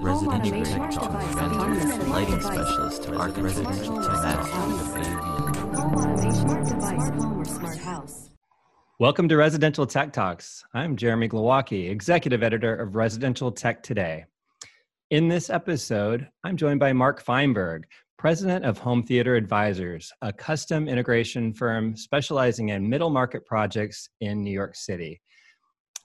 residential 0.00 0.62
tech 0.62 0.90
talk 0.92 1.12
lighting 2.08 2.40
specialist, 2.40 3.08
architect, 3.08 3.42
residential 3.42 3.96
tech 3.96 4.46
Welcome 9.00 9.28
to 9.28 9.36
Residential 9.36 9.86
Tech 9.86 10.12
Talks. 10.12 10.64
I'm 10.72 10.96
Jeremy 10.96 11.28
Glowacki, 11.28 11.90
Executive 11.90 12.44
Editor 12.44 12.76
of 12.76 12.94
Residential 12.94 13.50
Tech 13.50 13.82
Today. 13.82 14.24
In 15.10 15.26
this 15.26 15.50
episode, 15.50 16.28
I'm 16.44 16.56
joined 16.56 16.78
by 16.78 16.92
Mark 16.92 17.20
Feinberg, 17.20 17.84
President 18.18 18.64
of 18.64 18.78
Home 18.78 19.02
Theater 19.02 19.34
Advisors, 19.34 20.12
a 20.22 20.32
custom 20.32 20.88
integration 20.88 21.52
firm 21.52 21.96
specializing 21.96 22.68
in 22.68 22.88
middle 22.88 23.10
market 23.10 23.44
projects 23.46 24.10
in 24.20 24.44
New 24.44 24.52
York 24.52 24.76
City. 24.76 25.20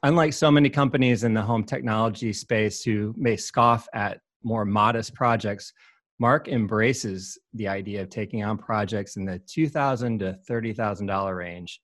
Unlike 0.04 0.34
so 0.34 0.52
many 0.52 0.70
companies 0.70 1.24
in 1.24 1.34
the 1.34 1.42
home 1.42 1.64
technology 1.64 2.34
space 2.34 2.84
who 2.84 3.16
may 3.18 3.38
scoff 3.38 3.88
at 3.94 4.20
more 4.44 4.66
modest 4.66 5.14
projects, 5.14 5.72
Mark 6.20 6.50
embraces 6.50 7.38
the 7.54 7.70
idea 7.70 8.02
of 8.02 8.10
taking 8.10 8.44
on 8.44 8.58
projects 8.58 9.16
in 9.16 9.24
the 9.24 9.40
2,000 9.48 10.20
to 10.20 10.38
$30,000 10.50 11.38
range, 11.38 11.80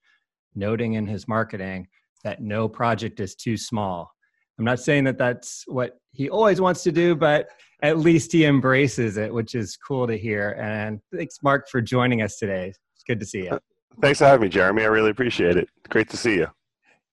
noting 0.53 0.93
in 0.93 1.07
his 1.07 1.29
marketing 1.29 1.87
that 2.25 2.41
no 2.41 2.67
project 2.67 3.21
is 3.21 3.35
too 3.35 3.55
small. 3.55 4.11
I'm 4.57 4.65
not 4.65 4.81
saying 4.81 5.05
that 5.05 5.17
that's 5.17 5.63
what 5.67 5.97
he 6.11 6.29
always 6.29 6.59
wants 6.59 6.83
to 6.83 6.91
do, 6.91 7.15
but 7.15 7.47
at 7.81 7.99
least 7.99 8.33
he 8.33 8.43
embraces 8.43 9.15
it, 9.15 9.33
which 9.33 9.55
is 9.55 9.77
cool 9.77 10.05
to 10.05 10.17
hear. 10.17 10.57
And 10.59 10.99
thanks, 11.15 11.37
Mark, 11.41 11.69
for 11.69 11.79
joining 11.81 12.21
us 12.21 12.35
today. 12.35 12.67
It's 12.67 13.03
good 13.07 13.21
to 13.21 13.25
see 13.25 13.43
you. 13.43 13.57
Thanks 14.01 14.19
for 14.19 14.25
having 14.25 14.41
me, 14.41 14.49
Jeremy. 14.49 14.83
I 14.83 14.87
really 14.87 15.11
appreciate 15.11 15.55
it. 15.55 15.69
Great 15.87 16.09
to 16.09 16.17
see 16.17 16.35
you. 16.35 16.47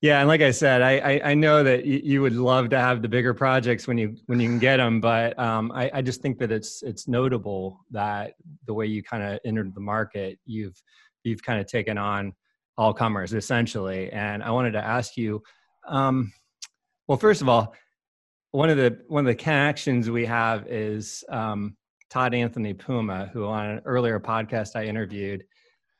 Yeah, 0.02 0.20
and 0.20 0.28
like 0.28 0.42
I 0.42 0.50
said, 0.50 0.82
I 0.82 0.98
I, 0.98 1.30
I 1.30 1.34
know 1.34 1.62
that 1.64 1.86
you, 1.86 2.00
you, 2.04 2.22
would 2.22 2.34
love 2.34 2.68
to 2.70 2.78
have 2.78 3.00
the 3.00 3.08
bigger 3.08 3.32
projects 3.32 3.86
when 3.86 3.96
you 3.96 4.16
when 4.26 4.38
you 4.38 4.48
can 4.48 4.58
get 4.58 4.76
them, 4.76 5.00
but 5.00 5.38
um, 5.38 5.72
I, 5.72 5.90
I 5.94 6.02
just 6.02 6.20
think 6.20 6.38
that 6.38 6.52
it's 6.52 6.82
it's 6.82 7.08
notable 7.08 7.80
that 7.90 8.34
the 8.66 8.74
way 8.74 8.86
you 8.86 9.02
kind 9.02 9.22
of 9.22 9.40
entered 9.44 9.74
the 9.74 9.80
market, 9.80 10.38
you've 10.44 10.80
you've 11.24 11.42
kind 11.42 11.60
of 11.60 11.66
taken 11.66 11.96
on 11.96 12.34
all 12.78 12.92
comers 12.92 13.32
essentially. 13.32 14.10
And 14.12 14.42
I 14.42 14.50
wanted 14.50 14.72
to 14.72 14.84
ask 14.84 15.16
you, 15.16 15.42
um, 15.88 16.32
well, 17.08 17.18
first 17.18 17.40
of 17.40 17.48
all, 17.48 17.74
one 18.50 18.70
of 18.70 18.76
the 18.76 18.98
one 19.08 19.24
of 19.24 19.26
the 19.26 19.34
connections 19.34 20.10
we 20.10 20.26
have 20.26 20.66
is 20.66 21.24
um, 21.28 21.76
Todd 22.10 22.34
Anthony 22.34 22.74
Puma, 22.74 23.30
who 23.32 23.46
on 23.46 23.66
an 23.66 23.82
earlier 23.84 24.20
podcast 24.20 24.76
I 24.76 24.84
interviewed 24.84 25.44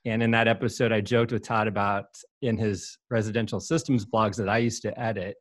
and 0.07 0.23
in 0.23 0.31
that 0.31 0.47
episode, 0.47 0.93
I 0.93 1.01
joked 1.01 1.33
with 1.33 1.43
Todd 1.43 1.67
about 1.67 2.07
in 2.41 2.57
his 2.57 2.97
residential 3.11 3.59
systems 3.59 4.07
blogs 4.07 4.37
that 4.37 4.49
I 4.49 4.59
used 4.59 4.83
to 4.83 4.99
edit, 4.99 5.37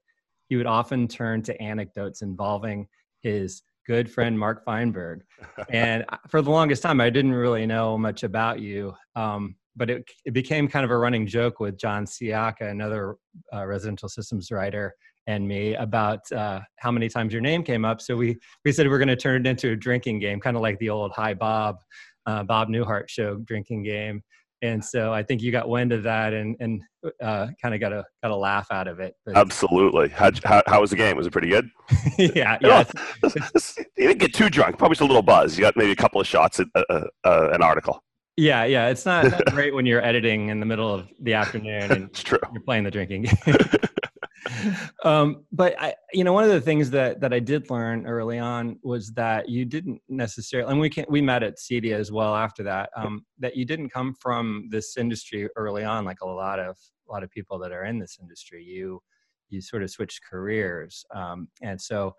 he 0.49 0.55
would 0.55 0.65
often 0.65 1.07
turn 1.07 1.43
to 1.43 1.61
anecdotes 1.61 2.23
involving 2.23 2.87
his 3.21 3.61
good 3.85 4.11
friend 4.11 4.37
Mark 4.37 4.65
Feinberg. 4.65 5.21
and 5.69 6.03
for 6.29 6.41
the 6.41 6.49
longest 6.49 6.81
time, 6.81 6.99
I 6.99 7.11
didn't 7.11 7.33
really 7.33 7.67
know 7.67 7.95
much 7.95 8.23
about 8.23 8.59
you. 8.59 8.95
Um, 9.15 9.55
but 9.75 9.91
it, 9.91 10.09
it 10.25 10.31
became 10.31 10.67
kind 10.67 10.83
of 10.83 10.89
a 10.89 10.97
running 10.97 11.27
joke 11.27 11.59
with 11.59 11.77
John 11.77 12.05
Sciacca, 12.05 12.71
another 12.71 13.17
uh, 13.53 13.65
residential 13.65 14.09
systems 14.09 14.49
writer, 14.49 14.95
and 15.27 15.47
me 15.47 15.75
about 15.75 16.19
uh, 16.31 16.61
how 16.77 16.91
many 16.91 17.09
times 17.09 17.33
your 17.33 17.41
name 17.41 17.61
came 17.61 17.85
up. 17.85 18.01
So 18.01 18.15
we 18.15 18.37
we 18.63 18.71
said 18.71 18.85
we 18.85 18.89
we're 18.89 18.99
going 18.99 19.09
to 19.09 19.15
turn 19.15 19.45
it 19.45 19.49
into 19.49 19.71
a 19.71 19.75
drinking 19.75 20.19
game, 20.19 20.39
kind 20.39 20.55
of 20.55 20.61
like 20.61 20.79
the 20.79 20.89
old 20.89 21.11
Hi 21.15 21.33
Bob, 21.33 21.77
uh, 22.25 22.43
Bob 22.43 22.69
Newhart 22.69 23.09
show 23.09 23.35
drinking 23.37 23.83
game 23.83 24.23
and 24.65 24.83
so 24.83 25.13
I 25.13 25.23
think 25.23 25.41
you 25.41 25.51
got 25.51 25.69
wind 25.69 25.91
of 25.91 26.03
that 26.03 26.33
and 26.33 26.55
and 26.59 26.81
uh, 27.21 27.47
kind 27.61 27.73
of 27.73 27.79
got 27.79 27.93
a 27.93 28.03
got 28.23 28.31
a 28.31 28.35
laugh 28.35 28.67
out 28.71 28.87
of 28.87 28.99
it. 28.99 29.13
But 29.25 29.37
Absolutely. 29.37 30.09
How, 30.09 30.31
how, 30.43 30.63
how 30.67 30.81
was 30.81 30.89
the 30.89 30.95
game? 30.95 31.17
Was 31.17 31.27
it 31.27 31.31
pretty 31.31 31.49
good? 31.49 31.69
yeah, 32.17 32.57
yeah. 32.61 32.83
you 33.23 34.07
didn't 34.07 34.19
get 34.19 34.33
too 34.33 34.49
drunk. 34.49 34.77
Probably 34.77 34.95
just 34.95 35.01
a 35.01 35.05
little 35.05 35.21
buzz. 35.21 35.57
You 35.57 35.61
got 35.61 35.75
maybe 35.77 35.91
a 35.91 35.95
couple 35.95 36.19
of 36.19 36.27
shots 36.27 36.59
at 36.59 36.67
uh, 36.75 36.83
uh, 36.89 37.07
uh 37.23 37.49
an 37.53 37.61
article. 37.61 38.03
Yeah, 38.37 38.65
yeah. 38.65 38.89
It's 38.89 39.05
not, 39.05 39.31
not 39.31 39.45
great 39.53 39.73
when 39.73 39.85
you're 39.85 40.03
editing 40.03 40.49
in 40.49 40.59
the 40.59 40.65
middle 40.65 40.93
of 40.93 41.07
the 41.21 41.33
afternoon 41.33 41.91
and 41.91 42.09
it's 42.09 42.21
true. 42.21 42.39
you're 42.51 42.63
playing 42.63 42.83
the 42.83 42.91
drinking 42.91 43.23
game. 43.23 43.55
Um, 45.03 45.45
but 45.51 45.79
I, 45.81 45.95
you 46.13 46.23
know, 46.23 46.33
one 46.33 46.43
of 46.43 46.49
the 46.49 46.61
things 46.61 46.89
that 46.91 47.21
that 47.21 47.33
I 47.33 47.39
did 47.39 47.69
learn 47.69 48.05
early 48.07 48.39
on 48.39 48.79
was 48.83 49.11
that 49.13 49.49
you 49.49 49.65
didn't 49.65 50.01
necessarily, 50.09 50.71
and 50.71 50.79
we 50.79 50.89
can 50.89 51.05
we 51.09 51.21
met 51.21 51.43
at 51.43 51.57
CEDIA 51.57 51.95
as 51.95 52.11
well 52.11 52.35
after 52.35 52.63
that. 52.63 52.89
Um, 52.95 53.25
that 53.39 53.55
you 53.55 53.65
didn't 53.65 53.89
come 53.89 54.13
from 54.13 54.67
this 54.69 54.97
industry 54.97 55.49
early 55.55 55.83
on, 55.83 56.05
like 56.05 56.21
a 56.21 56.27
lot 56.27 56.59
of 56.59 56.77
a 57.07 57.11
lot 57.11 57.23
of 57.23 57.31
people 57.31 57.57
that 57.59 57.71
are 57.71 57.85
in 57.85 57.99
this 57.99 58.17
industry. 58.21 58.63
You 58.63 59.01
you 59.49 59.61
sort 59.61 59.83
of 59.83 59.91
switched 59.91 60.21
careers, 60.29 61.05
um, 61.13 61.47
and 61.61 61.79
so 61.79 62.15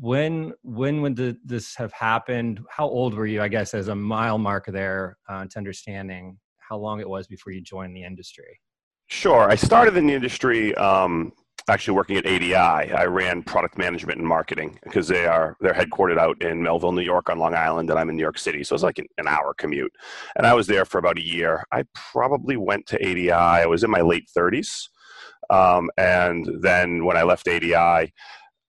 when 0.00 0.52
when 0.62 1.02
would 1.02 1.16
this 1.44 1.74
have 1.76 1.92
happened? 1.92 2.60
How 2.70 2.86
old 2.86 3.14
were 3.14 3.26
you? 3.26 3.42
I 3.42 3.48
guess 3.48 3.74
as 3.74 3.88
a 3.88 3.94
mile 3.94 4.38
mark 4.38 4.66
there 4.66 5.18
uh, 5.28 5.46
to 5.46 5.58
understanding 5.58 6.38
how 6.58 6.78
long 6.78 7.00
it 7.00 7.08
was 7.08 7.26
before 7.26 7.52
you 7.52 7.60
joined 7.60 7.94
the 7.94 8.04
industry. 8.04 8.60
Sure. 9.08 9.50
I 9.50 9.56
started 9.56 9.94
in 9.96 10.06
the 10.06 10.14
industry 10.14 10.74
um, 10.76 11.32
actually 11.68 11.94
working 11.94 12.16
at 12.16 12.26
ADI. 12.26 12.54
I 12.54 13.04
ran 13.04 13.42
product 13.42 13.78
management 13.78 14.18
and 14.18 14.26
marketing 14.26 14.78
because 14.82 15.08
they 15.08 15.26
are 15.26 15.56
they're 15.60 15.74
headquartered 15.74 16.18
out 16.18 16.40
in 16.42 16.62
Melville, 16.62 16.92
New 16.92 17.02
York, 17.02 17.30
on 17.30 17.38
Long 17.38 17.54
Island, 17.54 17.90
and 17.90 17.98
I'm 17.98 18.10
in 18.10 18.16
New 18.16 18.22
York 18.22 18.38
City, 18.38 18.64
so 18.64 18.74
it's 18.74 18.84
like 18.84 18.98
an, 18.98 19.06
an 19.18 19.28
hour 19.28 19.54
commute. 19.54 19.92
And 20.36 20.46
I 20.46 20.54
was 20.54 20.66
there 20.66 20.84
for 20.84 20.98
about 20.98 21.18
a 21.18 21.26
year. 21.26 21.64
I 21.72 21.84
probably 21.94 22.56
went 22.56 22.86
to 22.88 23.02
ADI. 23.02 23.30
I 23.30 23.66
was 23.66 23.84
in 23.84 23.90
my 23.90 24.00
late 24.00 24.28
30s, 24.36 24.88
um, 25.50 25.90
and 25.96 26.48
then 26.60 27.04
when 27.04 27.16
I 27.16 27.22
left 27.22 27.48
ADI, 27.48 28.12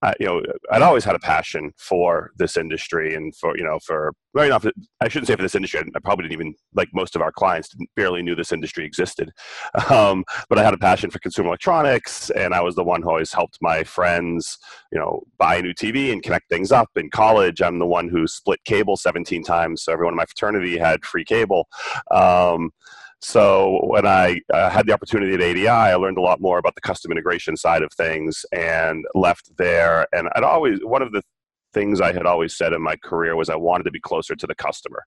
I, 0.04 0.14
you 0.20 0.26
know, 0.26 0.42
I'd 0.70 0.82
always 0.82 1.06
had 1.06 1.16
a 1.16 1.20
passion 1.20 1.72
for 1.78 2.32
this 2.38 2.58
industry 2.58 3.16
and 3.16 3.34
for, 3.36 3.58
you 3.58 3.64
know, 3.64 3.80
for, 3.80 4.14
very 4.36 4.48
enough, 4.48 4.66
I 5.00 5.08
shouldn't 5.08 5.28
say 5.28 5.36
for 5.36 5.42
this 5.42 5.56
industry. 5.56 5.80
I 5.80 6.00
probably 6.00 6.24
didn't 6.24 6.34
even, 6.34 6.56
like 6.74 6.90
most 6.94 7.16
of 7.16 7.22
our 7.22 7.32
clients, 7.32 7.70
barely 7.96 8.22
knew 8.22 8.36
this 8.36 8.52
industry 8.52 8.86
existed. 8.86 9.32
Um, 9.94 10.24
but 10.50 10.58
I 10.58 10.64
had 10.64 10.74
a 10.74 10.78
passion 10.78 11.12
for 11.12 11.20
consumer 11.20 11.50
electronics 11.50 12.32
and 12.32 12.54
I 12.54 12.62
was 12.62 12.74
the 12.74 12.84
one 12.84 13.02
who 13.02 13.10
always 13.10 13.32
helped 13.32 13.60
my 13.62 13.84
friends, 13.84 14.58
you 14.92 15.00
know, 15.00 15.22
buy 15.38 15.58
a 15.58 15.62
new 15.62 15.74
TV 15.74 16.12
and 16.12 16.24
connect 16.24 16.50
things 16.50 16.72
up. 16.72 16.90
In 16.96 17.10
college, 17.10 17.62
I'm 17.62 17.80
the 17.80 17.86
one 17.86 18.10
who 18.10 18.26
split 18.26 18.64
cable 18.66 18.98
17 18.98 19.44
times. 19.44 19.84
So 19.84 19.94
everyone 19.94 20.14
in 20.14 20.18
my 20.18 20.26
fraternity 20.26 20.78
had 20.78 21.06
free 21.06 21.26
cable. 21.26 21.68
Um, 22.12 22.72
so 23.24 23.80
when 23.84 24.06
I 24.06 24.42
uh, 24.54 24.70
had 24.70 24.86
the 24.86 24.92
opportunity 24.92 25.34
at 25.34 25.42
ADI, 25.42 25.68
I 25.70 25.96
learned 25.96 26.18
a 26.18 26.22
lot 26.22 26.42
more 26.42 26.58
about 26.58 26.76
the 26.76 26.82
custom 26.82 27.10
integration 27.10 27.56
side 27.56 27.82
of 27.82 27.94
things 27.94 28.46
and 28.52 29.06
left 29.16 29.56
there. 29.58 30.06
And 30.14 30.28
I'd 30.36 30.44
always, 30.44 30.80
one 30.84 31.02
of 31.02 31.14
the 31.14 31.22
things 31.74 32.02
I 32.02 32.12
had 32.12 32.26
always 32.26 32.58
said 32.58 32.74
in 32.74 32.82
my 32.82 32.98
career 32.98 33.38
was 33.38 33.50
I 33.50 33.56
wanted 33.56 33.86
to 33.86 33.92
be 33.92 34.02
closer 34.02 34.36
to 34.36 34.46
the 34.46 34.56
customer. 34.56 35.06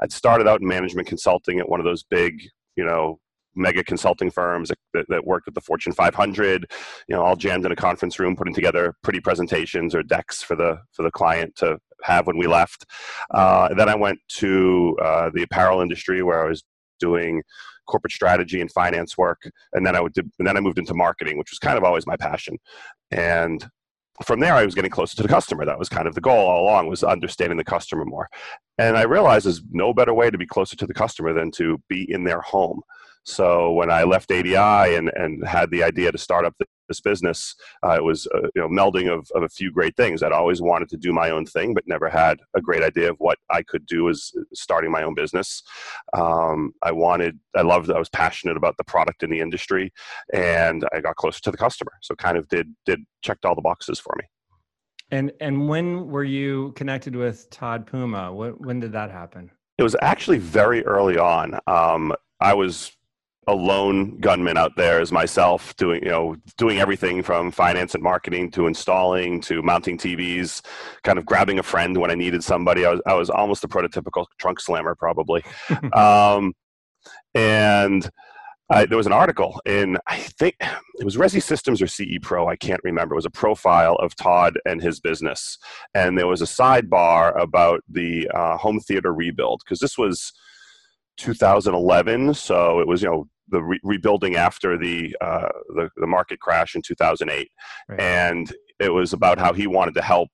I'd 0.00 0.12
started 0.12 0.48
out 0.48 0.62
in 0.62 0.66
management 0.66 1.08
consulting 1.08 1.60
at 1.60 1.68
one 1.68 1.78
of 1.78 1.84
those 1.84 2.02
big, 2.02 2.40
you 2.74 2.86
know, 2.86 3.20
mega 3.54 3.84
consulting 3.84 4.30
firms 4.30 4.72
that, 4.94 5.04
that, 5.10 5.26
worked 5.26 5.44
with 5.44 5.54
the 5.54 5.60
Fortune 5.60 5.92
500, 5.92 6.72
you 7.06 7.14
know, 7.14 7.22
all 7.22 7.36
jammed 7.36 7.66
in 7.66 7.72
a 7.72 7.76
conference 7.76 8.18
room, 8.18 8.34
putting 8.34 8.54
together 8.54 8.94
pretty 9.02 9.20
presentations 9.20 9.94
or 9.94 10.02
decks 10.02 10.42
for 10.42 10.56
the 10.56 10.78
for 10.92 11.02
the 11.02 11.10
client 11.10 11.54
to 11.56 11.76
have 12.02 12.26
when 12.26 12.38
we 12.38 12.46
left. 12.46 12.86
Uh, 13.30 13.74
then 13.74 13.90
I 13.90 13.94
went 13.94 14.20
to 14.36 14.96
uh, 15.02 15.30
the 15.34 15.42
apparel 15.42 15.82
industry 15.82 16.22
where 16.22 16.42
I 16.42 16.48
was 16.48 16.62
doing 16.98 17.42
corporate 17.86 18.12
strategy 18.12 18.60
and 18.60 18.70
finance 18.70 19.16
work, 19.16 19.42
and 19.72 19.86
then 19.86 19.96
I 19.96 20.00
would 20.00 20.16
and 20.16 20.46
then 20.46 20.56
I 20.56 20.60
moved 20.60 20.78
into 20.78 20.94
marketing, 20.94 21.38
which 21.38 21.50
was 21.50 21.58
kind 21.58 21.78
of 21.78 21.84
always 21.84 22.06
my 22.06 22.16
passion. 22.16 22.58
And 23.10 23.66
from 24.24 24.40
there, 24.40 24.54
I 24.54 24.64
was 24.64 24.74
getting 24.74 24.90
closer 24.90 25.16
to 25.16 25.22
the 25.22 25.28
customer. 25.28 25.64
That 25.64 25.78
was 25.78 25.88
kind 25.88 26.08
of 26.08 26.14
the 26.14 26.20
goal 26.20 26.48
all 26.48 26.64
along 26.64 26.88
was 26.88 27.04
understanding 27.04 27.56
the 27.56 27.64
customer 27.64 28.04
more. 28.04 28.28
And 28.76 28.96
I 28.96 29.02
realized 29.02 29.46
there's 29.46 29.62
no 29.70 29.94
better 29.94 30.14
way 30.14 30.30
to 30.30 30.38
be 30.38 30.46
closer 30.46 30.76
to 30.76 30.86
the 30.86 30.94
customer 30.94 31.32
than 31.32 31.50
to 31.52 31.80
be 31.88 32.10
in 32.10 32.24
their 32.24 32.40
home. 32.40 32.80
So 33.24 33.72
when 33.72 33.90
I 33.90 34.04
left 34.04 34.32
ADI 34.32 34.96
and, 34.96 35.10
and 35.14 35.46
had 35.46 35.70
the 35.70 35.84
idea 35.84 36.10
to 36.10 36.18
start 36.18 36.44
up 36.44 36.54
this 36.88 37.00
business, 37.00 37.54
uh, 37.84 37.92
it 37.92 38.04
was 38.04 38.26
a 38.34 38.38
uh, 38.38 38.48
you 38.54 38.62
know 38.62 38.68
melding 38.68 39.12
of, 39.12 39.30
of 39.34 39.42
a 39.42 39.48
few 39.48 39.70
great 39.70 39.96
things. 39.96 40.22
I'd 40.22 40.32
always 40.32 40.60
wanted 40.60 40.88
to 40.90 40.96
do 40.96 41.12
my 41.12 41.30
own 41.30 41.46
thing, 41.46 41.74
but 41.74 41.86
never 41.86 42.08
had 42.08 42.40
a 42.54 42.60
great 42.60 42.82
idea 42.82 43.10
of 43.10 43.16
what 43.18 43.38
I 43.50 43.62
could 43.62 43.86
do 43.86 44.08
as 44.08 44.32
starting 44.54 44.90
my 44.90 45.02
own 45.02 45.14
business. 45.14 45.62
Um, 46.14 46.72
I 46.82 46.92
wanted, 46.92 47.38
I 47.56 47.62
loved, 47.62 47.90
I 47.90 47.98
was 47.98 48.08
passionate 48.08 48.56
about 48.56 48.76
the 48.76 48.84
product 48.84 49.22
in 49.22 49.30
the 49.30 49.40
industry, 49.40 49.92
and 50.32 50.84
I 50.92 51.00
got 51.00 51.16
closer 51.16 51.40
to 51.42 51.50
the 51.50 51.56
customer. 51.56 51.92
So 52.02 52.14
kind 52.14 52.36
of 52.36 52.48
did 52.48 52.74
did 52.86 53.00
checked 53.22 53.44
all 53.44 53.54
the 53.54 53.62
boxes 53.62 53.98
for 53.98 54.14
me. 54.18 54.24
And 55.10 55.32
and 55.40 55.68
when 55.68 56.08
were 56.08 56.24
you 56.24 56.72
connected 56.72 57.16
with 57.16 57.48
Todd 57.50 57.86
Puma? 57.86 58.32
When, 58.32 58.52
when 58.52 58.80
did 58.80 58.92
that 58.92 59.10
happen? 59.10 59.50
It 59.78 59.82
was 59.82 59.96
actually 60.02 60.38
very 60.38 60.84
early 60.84 61.18
on. 61.18 61.58
Um, 61.66 62.12
I 62.40 62.54
was 62.54 62.92
a 63.48 63.54
lone 63.54 64.18
gunman 64.18 64.58
out 64.58 64.76
there 64.76 65.00
as 65.00 65.10
myself 65.10 65.74
doing 65.76 66.02
you 66.04 66.10
know 66.10 66.36
doing 66.58 66.78
everything 66.78 67.22
from 67.22 67.50
finance 67.50 67.94
and 67.94 68.02
marketing 68.02 68.50
to 68.50 68.66
installing 68.66 69.40
to 69.40 69.62
mounting 69.62 69.96
TVs 69.96 70.60
kind 71.02 71.18
of 71.18 71.24
grabbing 71.24 71.58
a 71.58 71.62
friend 71.62 71.96
when 71.96 72.10
I 72.10 72.14
needed 72.14 72.44
somebody 72.44 72.84
I 72.84 72.90
was 72.90 73.00
I 73.06 73.14
was 73.14 73.30
almost 73.30 73.64
a 73.64 73.68
prototypical 73.68 74.26
trunk 74.38 74.60
slammer 74.60 74.94
probably 74.94 75.42
um, 75.94 76.52
and 77.34 78.08
uh, 78.70 78.84
there 78.84 78.98
was 78.98 79.06
an 79.06 79.14
article 79.14 79.58
in 79.64 79.96
I 80.06 80.18
think 80.18 80.56
it 80.60 81.04
was 81.04 81.16
Resi 81.16 81.42
Systems 81.42 81.80
or 81.80 81.86
CE 81.86 82.18
Pro. 82.20 82.48
I 82.48 82.56
can't 82.56 82.82
remember. 82.84 83.14
It 83.14 83.16
was 83.16 83.24
a 83.24 83.30
profile 83.30 83.94
of 83.94 84.14
Todd 84.14 84.58
and 84.66 84.82
his 84.82 85.00
business, 85.00 85.56
and 85.94 86.18
there 86.18 86.26
was 86.26 86.42
a 86.42 86.44
sidebar 86.44 87.40
about 87.40 87.82
the 87.88 88.28
uh, 88.34 88.58
home 88.58 88.78
theater 88.80 89.14
rebuild 89.14 89.62
because 89.64 89.78
this 89.78 89.96
was 89.96 90.34
2011, 91.16 92.34
so 92.34 92.80
it 92.80 92.86
was 92.86 93.00
you 93.00 93.08
know 93.08 93.26
the 93.50 93.62
re- 93.62 93.80
rebuilding 93.82 94.36
after 94.36 94.76
the, 94.78 95.16
uh, 95.20 95.48
the, 95.74 95.90
the 95.96 96.06
market 96.06 96.40
crash 96.40 96.74
in 96.74 96.82
2008, 96.82 97.50
right. 97.88 98.00
and 98.00 98.52
it 98.78 98.92
was 98.92 99.12
about 99.12 99.38
how 99.38 99.52
he 99.52 99.66
wanted 99.66 99.94
to 99.94 100.02
help 100.02 100.28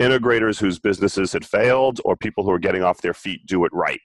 integrators 0.00 0.58
whose 0.58 0.78
businesses 0.78 1.32
had 1.32 1.44
failed 1.44 2.00
or 2.04 2.16
people 2.16 2.44
who 2.44 2.50
were 2.50 2.58
getting 2.58 2.82
off 2.82 3.02
their 3.02 3.14
feet 3.14 3.44
do 3.46 3.64
it 3.64 3.72
right 3.72 4.00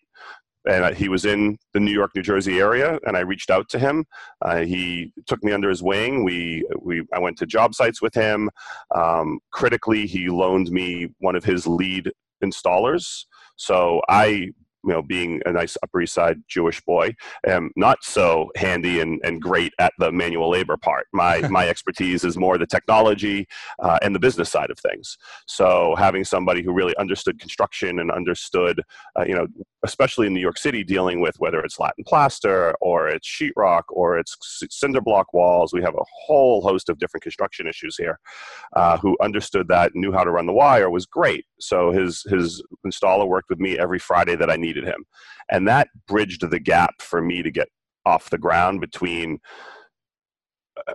and 0.67 0.95
he 0.95 1.09
was 1.09 1.25
in 1.25 1.57
the 1.73 1.79
New 1.79 1.91
York, 1.91 2.11
New 2.15 2.21
Jersey 2.21 2.59
area, 2.59 2.99
and 3.05 3.15
I 3.15 3.21
reached 3.21 3.49
out 3.49 3.69
to 3.69 3.79
him. 3.79 4.05
Uh, 4.41 4.59
he 4.59 5.13
took 5.25 5.43
me 5.43 5.51
under 5.51 5.69
his 5.69 5.81
wing. 5.81 6.23
We, 6.23 6.65
we, 6.81 7.03
I 7.13 7.19
went 7.19 7.37
to 7.37 7.45
job 7.45 7.73
sites 7.73 8.01
with 8.01 8.13
him. 8.13 8.49
Um, 8.93 9.39
critically, 9.51 10.05
he 10.05 10.29
loaned 10.29 10.69
me 10.69 11.07
one 11.19 11.35
of 11.35 11.43
his 11.43 11.65
lead 11.65 12.11
installers. 12.43 13.25
So 13.55 14.01
I 14.09 14.49
you 14.87 14.93
know, 14.93 15.01
being 15.01 15.41
a 15.45 15.51
nice 15.51 15.77
Upper 15.83 16.01
East 16.01 16.13
Side 16.13 16.41
Jewish 16.47 16.81
boy, 16.81 17.13
am 17.45 17.71
not 17.75 18.03
so 18.03 18.49
handy 18.55 19.01
and, 19.01 19.19
and 19.23 19.41
great 19.41 19.73
at 19.79 19.91
the 19.99 20.11
manual 20.11 20.49
labor 20.49 20.77
part. 20.77 21.07
My 21.13 21.41
my 21.49 21.67
expertise 21.67 22.23
is 22.23 22.37
more 22.37 22.57
the 22.57 22.65
technology 22.65 23.47
uh, 23.83 23.99
and 24.01 24.15
the 24.15 24.19
business 24.19 24.49
side 24.49 24.71
of 24.71 24.79
things. 24.79 25.17
So 25.45 25.95
having 25.97 26.23
somebody 26.23 26.63
who 26.63 26.71
really 26.71 26.95
understood 26.95 27.39
construction 27.39 27.99
and 27.99 28.11
understood, 28.11 28.81
uh, 29.19 29.25
you 29.27 29.35
know, 29.35 29.47
especially 29.83 30.27
in 30.27 30.33
New 30.33 30.39
York 30.39 30.57
City, 30.57 30.83
dealing 30.83 31.19
with 31.19 31.35
whether 31.39 31.59
it's 31.59 31.79
Latin 31.79 32.03
plaster 32.05 32.73
or 32.79 33.09
it's 33.09 33.27
sheetrock 33.27 33.83
or 33.89 34.17
it's 34.17 34.37
cinder 34.69 35.01
block 35.01 35.33
walls, 35.33 35.73
we 35.73 35.81
have 35.81 35.95
a 35.95 36.05
whole 36.25 36.61
host 36.61 36.89
of 36.89 36.97
different 36.97 37.23
construction 37.23 37.67
issues 37.67 37.97
here. 37.97 38.19
Uh, 38.75 38.97
who 38.97 39.17
understood 39.21 39.67
that, 39.67 39.91
knew 39.95 40.11
how 40.11 40.23
to 40.23 40.31
run 40.31 40.45
the 40.45 40.53
wire, 40.53 40.89
was 40.89 41.05
great. 41.05 41.45
So 41.59 41.91
his 41.91 42.23
his 42.29 42.63
installer 42.85 43.27
worked 43.27 43.49
with 43.49 43.59
me 43.59 43.77
every 43.77 43.99
Friday 43.99 44.35
that 44.35 44.49
I 44.49 44.55
needed 44.55 44.76
needed 44.77 44.89
him. 44.89 45.05
And 45.49 45.67
that 45.67 45.89
bridged 46.07 46.49
the 46.49 46.59
gap 46.59 47.01
for 47.01 47.21
me 47.21 47.43
to 47.43 47.51
get 47.51 47.69
off 48.05 48.29
the 48.29 48.37
ground 48.37 48.81
between 48.81 49.39
uh, 50.87 50.93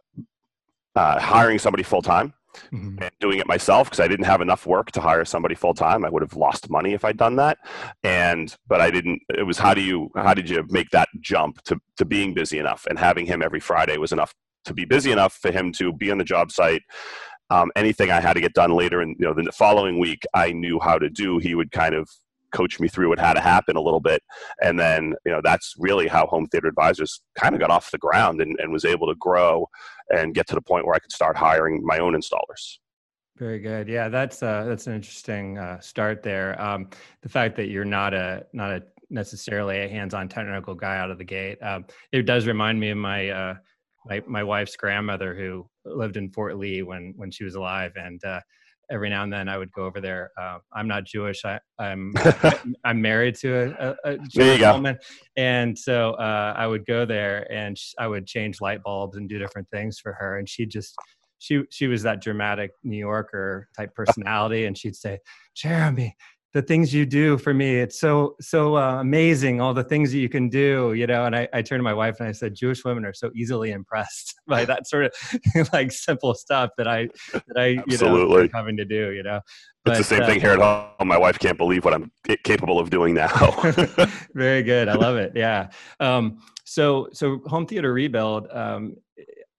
uh, 0.94 1.20
hiring 1.20 1.58
somebody 1.58 1.82
full 1.82 2.02
time 2.02 2.34
mm-hmm. 2.72 3.02
and 3.02 3.10
doing 3.20 3.38
it 3.38 3.46
myself 3.46 3.88
because 3.88 4.00
I 4.00 4.08
didn't 4.08 4.26
have 4.26 4.40
enough 4.40 4.66
work 4.66 4.90
to 4.92 5.00
hire 5.00 5.24
somebody 5.24 5.54
full 5.54 5.74
time. 5.74 6.04
I 6.04 6.10
would 6.10 6.22
have 6.22 6.36
lost 6.36 6.70
money 6.70 6.92
if 6.92 7.04
I'd 7.04 7.16
done 7.16 7.36
that. 7.36 7.58
And 8.02 8.54
but 8.66 8.80
I 8.80 8.90
didn't. 8.90 9.20
It 9.30 9.44
was 9.44 9.58
how 9.58 9.74
do 9.74 9.80
you 9.80 10.10
how 10.16 10.34
did 10.34 10.48
you 10.48 10.64
make 10.68 10.90
that 10.90 11.08
jump 11.20 11.62
to 11.64 11.78
to 11.96 12.04
being 12.04 12.34
busy 12.34 12.58
enough 12.58 12.86
and 12.88 12.98
having 12.98 13.26
him 13.26 13.42
every 13.42 13.60
Friday 13.60 13.98
was 13.98 14.12
enough 14.12 14.34
to 14.64 14.74
be 14.74 14.84
busy 14.84 15.10
enough 15.10 15.34
for 15.34 15.50
him 15.50 15.72
to 15.72 15.92
be 15.92 16.10
on 16.10 16.18
the 16.18 16.24
job 16.24 16.52
site. 16.52 16.82
Um, 17.50 17.70
anything 17.76 18.10
I 18.10 18.20
had 18.20 18.34
to 18.34 18.40
get 18.40 18.54
done 18.54 18.70
later, 18.70 19.02
and 19.02 19.14
you 19.18 19.26
know, 19.26 19.34
the 19.34 19.52
following 19.52 19.98
week, 19.98 20.22
I 20.32 20.52
knew 20.52 20.80
how 20.80 20.98
to 20.98 21.10
do. 21.10 21.38
He 21.38 21.54
would 21.54 21.70
kind 21.70 21.94
of 21.94 22.08
coach 22.52 22.80
me 22.80 22.88
through 22.88 23.08
what 23.08 23.18
had 23.18 23.34
to 23.34 23.40
happen 23.40 23.76
a 23.76 23.80
little 23.80 24.00
bit. 24.00 24.22
And 24.62 24.78
then, 24.78 25.14
you 25.24 25.32
know, 25.32 25.40
that's 25.42 25.74
really 25.78 26.08
how 26.08 26.26
Home 26.26 26.46
Theater 26.46 26.68
Advisors 26.68 27.22
kind 27.38 27.54
of 27.54 27.60
got 27.60 27.70
off 27.70 27.90
the 27.90 27.98
ground 27.98 28.40
and, 28.40 28.56
and 28.60 28.72
was 28.72 28.84
able 28.84 29.08
to 29.08 29.14
grow 29.16 29.66
and 30.10 30.34
get 30.34 30.46
to 30.48 30.54
the 30.54 30.62
point 30.62 30.86
where 30.86 30.94
I 30.94 30.98
could 30.98 31.12
start 31.12 31.36
hiring 31.36 31.84
my 31.84 31.98
own 31.98 32.14
installers. 32.14 32.78
Very 33.38 33.60
good. 33.60 33.88
Yeah, 33.88 34.08
that's 34.08 34.42
uh, 34.42 34.64
that's 34.64 34.86
an 34.86 34.94
interesting 34.94 35.58
uh, 35.58 35.80
start 35.80 36.22
there. 36.22 36.60
Um, 36.60 36.90
the 37.22 37.28
fact 37.28 37.56
that 37.56 37.68
you're 37.68 37.84
not 37.84 38.12
a 38.12 38.44
not 38.52 38.70
a 38.70 38.82
necessarily 39.08 39.80
a 39.80 39.88
hands-on 39.88 40.28
technical 40.28 40.74
guy 40.74 40.98
out 40.98 41.10
of 41.10 41.18
the 41.18 41.24
gate. 41.24 41.58
Um, 41.62 41.86
it 42.12 42.22
does 42.22 42.46
remind 42.46 42.78
me 42.78 42.90
of 42.90 42.98
my 42.98 43.28
uh, 43.30 43.54
my 44.06 44.22
my 44.26 44.42
wife's 44.42 44.76
grandmother 44.76 45.34
who 45.34 45.66
lived 45.84 46.16
in 46.16 46.30
Fort 46.30 46.58
Lee 46.58 46.82
when 46.82 47.14
when 47.16 47.30
she 47.30 47.44
was 47.44 47.54
alive, 47.54 47.92
and 47.96 48.22
uh, 48.24 48.40
every 48.92 49.08
now 49.08 49.22
and 49.22 49.32
then 49.32 49.48
I 49.48 49.58
would 49.58 49.72
go 49.72 49.84
over 49.84 50.00
there. 50.00 50.30
Uh, 50.40 50.58
I'm 50.72 50.86
not 50.86 51.04
Jewish. 51.04 51.44
I, 51.44 51.58
am 51.80 52.14
I'm, 52.18 52.74
I'm 52.84 53.02
married 53.02 53.34
to 53.36 53.54
a, 53.54 53.88
a, 53.88 54.12
a 54.12 54.18
Jewish 54.28 54.60
woman, 54.60 54.98
and 55.36 55.76
so 55.76 56.12
uh, 56.12 56.54
I 56.56 56.66
would 56.66 56.86
go 56.86 57.06
there 57.06 57.50
and 57.50 57.76
sh- 57.76 57.94
I 57.98 58.06
would 58.06 58.26
change 58.26 58.60
light 58.60 58.82
bulbs 58.82 59.16
and 59.16 59.28
do 59.28 59.38
different 59.38 59.68
things 59.70 59.98
for 59.98 60.12
her, 60.12 60.38
and 60.38 60.48
she 60.48 60.66
just 60.66 60.94
she 61.38 61.62
she 61.70 61.86
was 61.88 62.02
that 62.02 62.20
dramatic 62.20 62.70
New 62.84 62.98
Yorker 62.98 63.68
type 63.76 63.94
personality, 63.96 64.66
and 64.66 64.76
she'd 64.76 64.96
say, 64.96 65.18
"Jeremy, 65.56 66.14
the 66.52 66.62
things 66.62 66.92
you 66.92 67.06
do 67.06 67.38
for 67.38 67.54
me 67.54 67.76
it's 67.76 67.98
so 67.98 68.36
so 68.40 68.76
uh, 68.76 69.00
amazing 69.00 69.60
all 69.60 69.72
the 69.72 69.84
things 69.84 70.12
that 70.12 70.18
you 70.18 70.28
can 70.28 70.48
do 70.48 70.92
you 70.94 71.06
know 71.06 71.24
and 71.24 71.34
I, 71.34 71.48
I 71.52 71.62
turned 71.62 71.80
to 71.80 71.84
my 71.84 71.94
wife 71.94 72.20
and 72.20 72.28
i 72.28 72.32
said 72.32 72.54
jewish 72.54 72.84
women 72.84 73.04
are 73.04 73.14
so 73.14 73.30
easily 73.34 73.72
impressed 73.72 74.34
by 74.46 74.64
that 74.66 74.86
sort 74.86 75.06
of 75.06 75.72
like 75.72 75.92
simple 75.92 76.34
stuff 76.34 76.70
that 76.76 76.86
i 76.88 77.08
that 77.32 77.56
i 77.56 77.66
you 77.66 77.82
Absolutely. 77.90 78.44
know 78.44 78.48
having 78.52 78.76
to 78.76 78.84
do 78.84 79.12
you 79.12 79.22
know. 79.22 79.40
But, 79.84 79.98
it's 79.98 80.08
the 80.08 80.14
same 80.14 80.22
uh, 80.22 80.26
thing 80.26 80.40
here 80.40 80.52
at 80.52 80.60
home 80.60 81.08
my 81.08 81.18
wife 81.18 81.38
can't 81.38 81.58
believe 81.58 81.84
what 81.84 81.94
i'm 81.94 82.12
capable 82.44 82.78
of 82.78 82.90
doing 82.90 83.14
now. 83.14 83.28
Very 84.34 84.62
good 84.62 84.88
i 84.88 84.94
love 84.94 85.16
it 85.16 85.32
yeah. 85.34 85.70
Um, 86.00 86.38
so 86.64 87.08
so 87.12 87.40
home 87.46 87.66
theater 87.66 87.92
rebuild 87.92 88.46
um, 88.50 88.96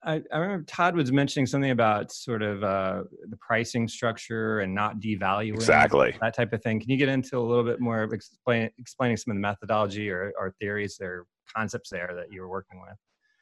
I, 0.05 0.21
I, 0.31 0.37
remember 0.37 0.65
Todd 0.65 0.95
was 0.95 1.11
mentioning 1.11 1.45
something 1.45 1.71
about 1.71 2.11
sort 2.11 2.41
of 2.41 2.63
uh, 2.63 3.03
the 3.29 3.37
pricing 3.37 3.87
structure 3.87 4.59
and 4.59 4.73
not 4.73 4.99
devaluing 4.99 5.55
exactly 5.55 6.15
that 6.21 6.35
type 6.35 6.51
of 6.53 6.61
thing. 6.61 6.79
Can 6.79 6.89
you 6.89 6.97
get 6.97 7.09
into 7.09 7.37
a 7.37 7.39
little 7.39 7.63
bit 7.63 7.79
more 7.79 8.03
of 8.03 8.11
explain, 8.11 8.69
explaining 8.77 9.17
some 9.17 9.31
of 9.31 9.37
the 9.37 9.41
methodology 9.41 10.09
or, 10.09 10.33
or 10.37 10.53
theories 10.59 10.97
or 11.01 11.25
concepts 11.55 11.89
there 11.89 12.11
that 12.15 12.31
you 12.31 12.41
were 12.41 12.49
working 12.49 12.81
with? 12.81 12.97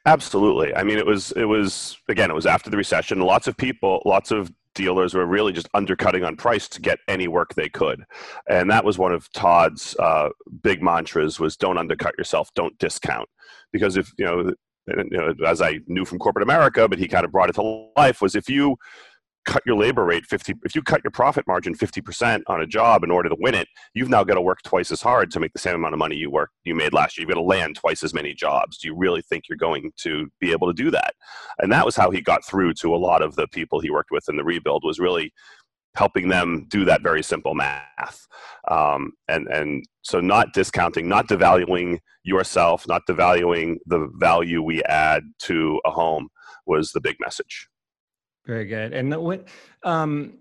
Absolutely. 0.06 0.74
I 0.74 0.82
mean, 0.82 0.98
it 0.98 1.06
was 1.06 1.32
it 1.32 1.44
was 1.44 1.96
again, 2.08 2.30
it 2.30 2.34
was 2.34 2.46
after 2.46 2.70
the 2.70 2.76
recession. 2.76 3.20
Lots 3.20 3.46
of 3.46 3.56
people, 3.56 4.02
lots 4.04 4.30
of 4.30 4.50
dealers 4.74 5.14
were 5.14 5.26
really 5.26 5.52
just 5.52 5.68
undercutting 5.74 6.24
on 6.24 6.36
price 6.36 6.68
to 6.68 6.80
get 6.80 6.98
any 7.08 7.28
work 7.28 7.54
they 7.54 7.68
could, 7.68 8.02
and 8.48 8.70
that 8.70 8.84
was 8.84 8.98
one 8.98 9.12
of 9.12 9.30
Todd's 9.32 9.94
uh, 10.00 10.30
big 10.62 10.82
mantras: 10.82 11.38
was 11.38 11.56
don't 11.56 11.78
undercut 11.78 12.14
yourself, 12.18 12.50
don't 12.56 12.76
discount, 12.78 13.28
because 13.72 13.96
if 13.96 14.10
you 14.18 14.24
know 14.24 14.52
you 14.86 15.04
know, 15.10 15.34
as 15.46 15.62
I 15.62 15.80
knew 15.86 16.04
from 16.04 16.18
corporate 16.18 16.42
America, 16.42 16.88
but 16.88 16.98
he 16.98 17.08
kind 17.08 17.24
of 17.24 17.32
brought 17.32 17.48
it 17.48 17.54
to 17.54 17.90
life, 17.96 18.20
was 18.20 18.34
if 18.34 18.48
you 18.48 18.76
cut 19.44 19.62
your 19.66 19.76
labor 19.76 20.04
rate 20.04 20.24
50 20.26 20.54
if 20.64 20.74
you 20.74 20.82
cut 20.82 21.02
your 21.02 21.10
profit 21.10 21.46
margin 21.46 21.74
50% 21.74 22.42
on 22.46 22.62
a 22.62 22.66
job 22.66 23.02
in 23.02 23.10
order 23.10 23.28
to 23.28 23.36
win 23.40 23.54
it 23.54 23.66
you've 23.94 24.08
now 24.08 24.22
got 24.22 24.34
to 24.34 24.40
work 24.40 24.62
twice 24.62 24.92
as 24.92 25.02
hard 25.02 25.30
to 25.32 25.40
make 25.40 25.52
the 25.52 25.58
same 25.58 25.74
amount 25.74 25.94
of 25.94 25.98
money 25.98 26.16
you 26.16 26.30
work 26.30 26.50
you 26.64 26.74
made 26.74 26.92
last 26.92 27.16
year. 27.16 27.22
You've 27.22 27.34
got 27.34 27.40
to 27.40 27.46
land 27.46 27.76
twice 27.76 28.02
as 28.02 28.14
many 28.14 28.34
jobs. 28.34 28.78
Do 28.78 28.88
you 28.88 28.96
really 28.96 29.22
think 29.22 29.44
you're 29.48 29.58
going 29.58 29.92
to 29.98 30.28
be 30.40 30.52
able 30.52 30.68
to 30.68 30.72
do 30.72 30.90
that? 30.92 31.14
And 31.58 31.72
that 31.72 31.84
was 31.84 31.96
how 31.96 32.10
he 32.10 32.20
got 32.20 32.44
through 32.44 32.74
to 32.74 32.94
a 32.94 32.96
lot 32.96 33.22
of 33.22 33.34
the 33.34 33.48
people 33.48 33.80
he 33.80 33.90
worked 33.90 34.10
with 34.10 34.28
in 34.28 34.36
the 34.36 34.44
rebuild 34.44 34.84
was 34.84 35.00
really 35.00 35.32
helping 35.94 36.28
them 36.28 36.66
do 36.68 36.84
that 36.84 37.02
very 37.02 37.22
simple 37.22 37.54
math. 37.54 38.26
Um, 38.70 39.12
and, 39.28 39.46
and 39.48 39.84
so 40.02 40.20
not 40.20 40.52
discounting, 40.52 41.08
not 41.08 41.28
devaluing 41.28 41.98
yourself, 42.22 42.86
not 42.88 43.02
devaluing 43.08 43.76
the 43.86 44.10
value 44.14 44.62
we 44.62 44.82
add 44.84 45.22
to 45.40 45.80
a 45.84 45.90
home 45.90 46.28
was 46.66 46.90
the 46.92 47.00
big 47.00 47.16
message. 47.20 47.68
Very 48.46 48.66
good. 48.66 48.92
And 48.92 49.14
what, 49.16 49.48
um, 49.84 50.38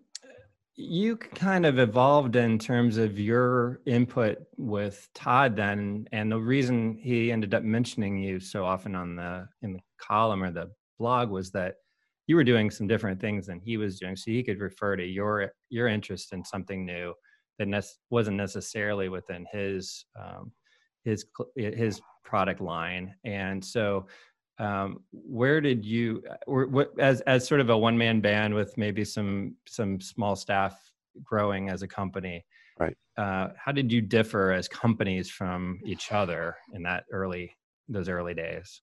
you 0.76 1.18
kind 1.18 1.66
of 1.66 1.80
evolved 1.80 2.36
in 2.36 2.58
terms 2.58 2.98
of 2.98 3.20
your 3.20 3.82
input 3.86 4.38
with 4.58 5.08
Todd 5.14 5.56
then, 5.56 6.08
and 6.12 6.32
the 6.32 6.40
reason 6.40 6.98
he 7.00 7.32
ended 7.32 7.54
up 7.54 7.64
mentioning 7.64 8.18
you 8.18 8.40
so 8.40 8.66
often 8.66 8.96
on 8.96 9.16
the 9.16 9.48
in 9.62 9.74
the 9.74 9.80
column 10.00 10.44
or 10.44 10.52
the 10.52 10.72
blog 10.98 11.30
was 11.30 11.52
that 11.52 11.76
you 12.32 12.38
were 12.38 12.46
doing 12.46 12.72
some 12.72 12.88
different 12.88 13.20
things 13.20 13.48
than 13.48 13.60
he 13.60 13.76
was 13.76 14.00
doing 14.00 14.16
so 14.16 14.32
he 14.32 14.42
could 14.42 14.62
refer 14.62 14.96
to 14.96 15.06
your 15.06 15.52
your 15.70 15.90
interest 15.90 16.32
in 16.32 16.46
something 16.46 16.86
new 16.86 17.14
that 17.60 17.68
ne- 17.68 17.82
wasn't 18.10 18.38
necessarily 18.38 19.10
within 19.10 19.46
his 19.52 20.06
um, 20.18 20.50
his 21.04 21.26
his 21.58 22.00
product 22.24 22.62
line. 22.62 23.14
And 23.26 23.64
so 23.64 24.08
um, 24.60 25.00
where 25.12 25.60
did 25.60 25.84
you 25.84 26.24
or 26.48 26.68
what 26.68 26.98
as 27.00 27.20
as 27.34 27.46
sort 27.46 27.60
of 27.60 27.70
a 27.70 27.78
one 27.78 27.98
man 27.98 28.22
band 28.22 28.54
with 28.54 28.78
maybe 28.78 29.04
some 29.04 29.58
some 29.68 30.00
small 30.00 30.38
staff 30.38 30.80
growing 31.22 31.68
as 31.68 31.82
a 31.82 31.88
company 31.90 32.46
right. 32.80 32.96
uh, 33.18 33.50
how 33.58 33.74
did 33.74 33.92
you 33.92 34.00
differ 34.00 34.54
as 34.54 34.70
companies 34.70 35.30
from 35.30 35.82
each 35.86 36.14
other 36.14 36.56
in 36.74 36.84
that 36.84 37.04
early 37.12 37.52
those 37.90 38.08
early 38.08 38.34
days 38.34 38.82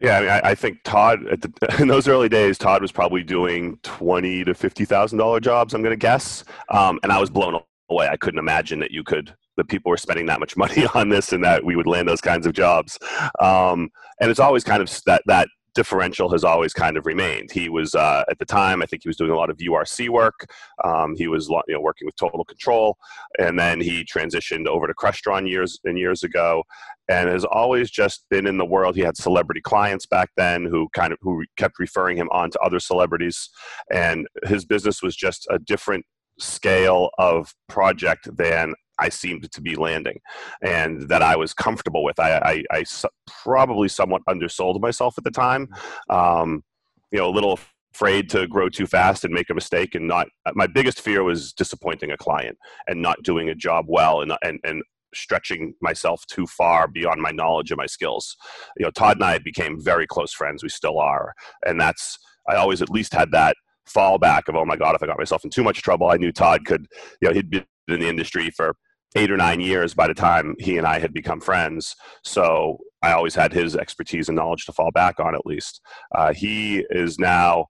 yeah, 0.00 0.16
I, 0.16 0.20
mean, 0.20 0.30
I, 0.30 0.40
I 0.50 0.54
think 0.54 0.78
Todd 0.84 1.20
the, 1.22 1.76
in 1.80 1.88
those 1.88 2.08
early 2.08 2.28
days, 2.28 2.58
Todd 2.58 2.82
was 2.82 2.92
probably 2.92 3.22
doing 3.22 3.78
twenty 3.82 4.44
to 4.44 4.54
fifty 4.54 4.84
thousand 4.84 5.18
dollar 5.18 5.40
jobs. 5.40 5.74
I'm 5.74 5.82
going 5.82 5.92
to 5.92 5.96
guess, 5.96 6.44
um, 6.70 6.98
and 7.02 7.12
I 7.12 7.20
was 7.20 7.30
blown 7.30 7.60
away. 7.90 8.08
I 8.08 8.16
couldn't 8.16 8.38
imagine 8.38 8.80
that 8.80 8.90
you 8.90 9.04
could 9.04 9.34
that 9.56 9.68
people 9.68 9.90
were 9.90 9.96
spending 9.96 10.26
that 10.26 10.40
much 10.40 10.56
money 10.58 10.86
on 10.94 11.08
this 11.08 11.32
and 11.32 11.44
that 11.44 11.64
we 11.64 11.76
would 11.76 11.86
land 11.86 12.08
those 12.08 12.20
kinds 12.20 12.46
of 12.46 12.52
jobs. 12.52 12.98
Um, 13.40 13.90
and 14.20 14.30
it's 14.30 14.40
always 14.40 14.64
kind 14.64 14.82
of 14.82 14.90
that 15.06 15.22
that 15.26 15.48
differential 15.74 16.30
has 16.30 16.44
always 16.44 16.72
kind 16.72 16.96
of 16.96 17.06
remained. 17.06 17.50
He 17.50 17.68
was 17.68 17.94
uh, 17.94 18.24
at 18.30 18.38
the 18.38 18.44
time, 18.44 18.82
I 18.82 18.86
think 18.86 19.02
he 19.02 19.08
was 19.08 19.16
doing 19.16 19.30
a 19.30 19.36
lot 19.36 19.50
of 19.50 19.58
URC 19.58 20.08
work. 20.08 20.46
Um, 20.82 21.14
he 21.16 21.28
was 21.28 21.48
you 21.48 21.74
know 21.74 21.80
working 21.80 22.06
with 22.06 22.16
Total 22.16 22.44
Control, 22.44 22.96
and 23.38 23.58
then 23.58 23.80
he 23.80 24.04
transitioned 24.04 24.66
over 24.66 24.86
to 24.86 24.94
Crestron 24.94 25.48
years 25.48 25.78
and 25.84 25.98
years 25.98 26.22
ago, 26.22 26.62
and 27.08 27.28
has 27.28 27.44
always 27.44 27.90
just 27.90 28.24
been 28.30 28.46
in 28.46 28.58
the 28.58 28.64
world. 28.64 28.96
He 28.96 29.02
had 29.02 29.16
celebrity 29.16 29.60
clients 29.60 30.06
back 30.06 30.30
then 30.36 30.64
who 30.64 30.88
kind 30.94 31.12
of 31.12 31.18
who 31.20 31.44
kept 31.56 31.78
referring 31.78 32.16
him 32.16 32.28
on 32.30 32.50
to 32.50 32.58
other 32.60 32.80
celebrities, 32.80 33.50
and 33.92 34.26
his 34.44 34.64
business 34.64 35.02
was 35.02 35.16
just 35.16 35.46
a 35.50 35.58
different 35.58 36.04
scale 36.38 37.10
of 37.18 37.54
project 37.68 38.28
than 38.36 38.74
I 38.98 39.08
seemed 39.08 39.50
to 39.50 39.60
be 39.60 39.74
landing 39.74 40.20
and 40.62 41.08
that 41.08 41.22
I 41.22 41.36
was 41.36 41.52
comfortable 41.52 42.04
with. 42.04 42.18
I, 42.18 42.64
I, 42.70 42.78
I 42.78 42.84
probably 43.26 43.88
somewhat 43.88 44.22
undersold 44.28 44.80
myself 44.80 45.16
at 45.18 45.24
the 45.24 45.30
time. 45.30 45.68
Um, 46.10 46.62
you 47.10 47.18
know, 47.18 47.28
a 47.28 47.30
little 47.30 47.58
afraid 47.94 48.28
to 48.30 48.46
grow 48.48 48.68
too 48.68 48.86
fast 48.86 49.24
and 49.24 49.32
make 49.32 49.50
a 49.50 49.54
mistake 49.54 49.94
and 49.94 50.08
not 50.08 50.26
my 50.54 50.66
biggest 50.66 51.00
fear 51.00 51.22
was 51.22 51.52
disappointing 51.52 52.10
a 52.10 52.16
client 52.16 52.58
and 52.88 53.00
not 53.00 53.22
doing 53.22 53.48
a 53.48 53.54
job 53.54 53.86
well 53.88 54.20
and, 54.20 54.32
and, 54.42 54.58
and 54.64 54.82
stretching 55.14 55.74
myself 55.80 56.24
too 56.26 56.46
far 56.46 56.88
beyond 56.88 57.20
my 57.22 57.30
knowledge 57.30 57.70
and 57.70 57.78
my 57.78 57.86
skills. 57.86 58.36
You 58.76 58.84
know, 58.84 58.90
Todd 58.90 59.18
and 59.18 59.24
I 59.24 59.38
became 59.38 59.80
very 59.80 60.06
close 60.06 60.32
friends. 60.32 60.62
We 60.62 60.68
still 60.68 60.98
are. 60.98 61.34
And 61.64 61.80
that's, 61.80 62.18
I 62.48 62.56
always 62.56 62.82
at 62.82 62.90
least 62.90 63.14
had 63.14 63.30
that 63.30 63.56
fallback 63.88 64.48
of, 64.48 64.56
oh 64.56 64.64
my 64.64 64.76
God, 64.76 64.94
if 64.94 65.02
I 65.02 65.06
got 65.06 65.18
myself 65.18 65.44
in 65.44 65.50
too 65.50 65.62
much 65.62 65.82
trouble, 65.82 66.08
I 66.08 66.16
knew 66.16 66.32
Todd 66.32 66.64
could, 66.64 66.86
you 67.20 67.28
know, 67.28 67.34
he'd 67.34 67.50
been 67.50 67.64
in 67.88 68.00
the 68.00 68.08
industry 68.08 68.50
for 68.50 68.74
eight 69.14 69.30
or 69.30 69.36
nine 69.36 69.60
years 69.60 69.94
by 69.94 70.08
the 70.08 70.14
time 70.14 70.54
he 70.58 70.76
and 70.78 70.86
I 70.86 70.98
had 70.98 71.12
become 71.12 71.40
friends. 71.40 71.94
So 72.24 72.78
I 73.02 73.12
always 73.12 73.34
had 73.34 73.52
his 73.52 73.76
expertise 73.76 74.28
and 74.28 74.36
knowledge 74.36 74.66
to 74.66 74.72
fall 74.72 74.90
back 74.90 75.20
on 75.20 75.34
at 75.34 75.46
least. 75.46 75.80
Uh, 76.14 76.32
he 76.32 76.84
is 76.90 77.18
now, 77.18 77.66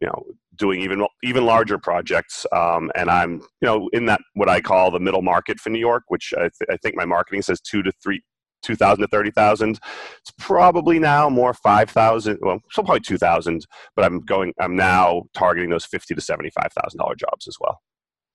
you 0.00 0.06
know, 0.06 0.24
doing 0.56 0.80
even 0.80 1.04
even 1.24 1.44
larger 1.44 1.78
projects, 1.78 2.46
um, 2.52 2.90
and 2.94 3.10
I'm 3.10 3.40
you 3.40 3.66
know 3.66 3.88
in 3.92 4.06
that 4.06 4.20
what 4.34 4.48
I 4.48 4.60
call 4.60 4.90
the 4.90 5.00
middle 5.00 5.22
market 5.22 5.58
for 5.58 5.70
New 5.70 5.80
York, 5.80 6.04
which 6.08 6.32
I, 6.36 6.42
th- 6.42 6.70
I 6.70 6.76
think 6.76 6.94
my 6.94 7.04
marketing 7.04 7.42
says 7.42 7.60
two 7.60 7.82
to 7.82 7.92
three 8.02 8.22
2,000 8.64 9.02
to 9.02 9.08
30,000. 9.08 9.78
It's 10.20 10.32
probably 10.38 10.98
now 10.98 11.28
more 11.28 11.52
5,000, 11.52 12.38
well, 12.40 12.60
so 12.70 12.82
probably 12.82 13.00
2,000, 13.00 13.66
but 13.94 14.06
I'm 14.06 14.20
going, 14.20 14.54
I'm 14.58 14.74
now 14.74 15.24
targeting 15.34 15.68
those 15.68 15.84
50 15.84 16.14
to 16.14 16.20
$75,000 16.20 17.16
jobs 17.18 17.46
as 17.46 17.56
well. 17.60 17.80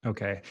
Okay. 0.06 0.42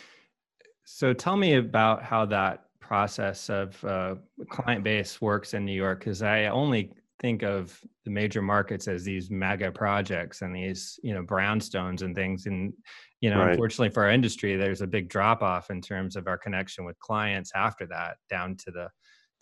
So 0.90 1.12
tell 1.12 1.36
me 1.36 1.56
about 1.56 2.02
how 2.02 2.24
that 2.26 2.64
process 2.80 3.50
of 3.50 3.84
uh, 3.84 4.14
client 4.48 4.82
base 4.82 5.20
works 5.20 5.52
in 5.52 5.66
New 5.66 5.74
York, 5.74 6.00
because 6.00 6.22
I 6.22 6.46
only 6.46 6.94
think 7.20 7.42
of 7.42 7.78
the 8.06 8.10
major 8.10 8.40
markets 8.40 8.88
as 8.88 9.04
these 9.04 9.30
mega 9.30 9.70
projects 9.70 10.40
and 10.40 10.56
these, 10.56 10.98
you 11.02 11.12
know, 11.12 11.22
brownstones 11.22 12.00
and 12.00 12.16
things. 12.16 12.46
And, 12.46 12.72
you 13.20 13.28
know, 13.28 13.38
right. 13.40 13.50
unfortunately 13.50 13.90
for 13.90 14.04
our 14.04 14.10
industry, 14.10 14.56
there's 14.56 14.80
a 14.80 14.86
big 14.86 15.10
drop 15.10 15.42
off 15.42 15.70
in 15.70 15.82
terms 15.82 16.16
of 16.16 16.26
our 16.26 16.38
connection 16.38 16.86
with 16.86 16.98
clients 17.00 17.52
after 17.54 17.86
that 17.88 18.16
down 18.30 18.56
to 18.56 18.70
the, 18.70 18.88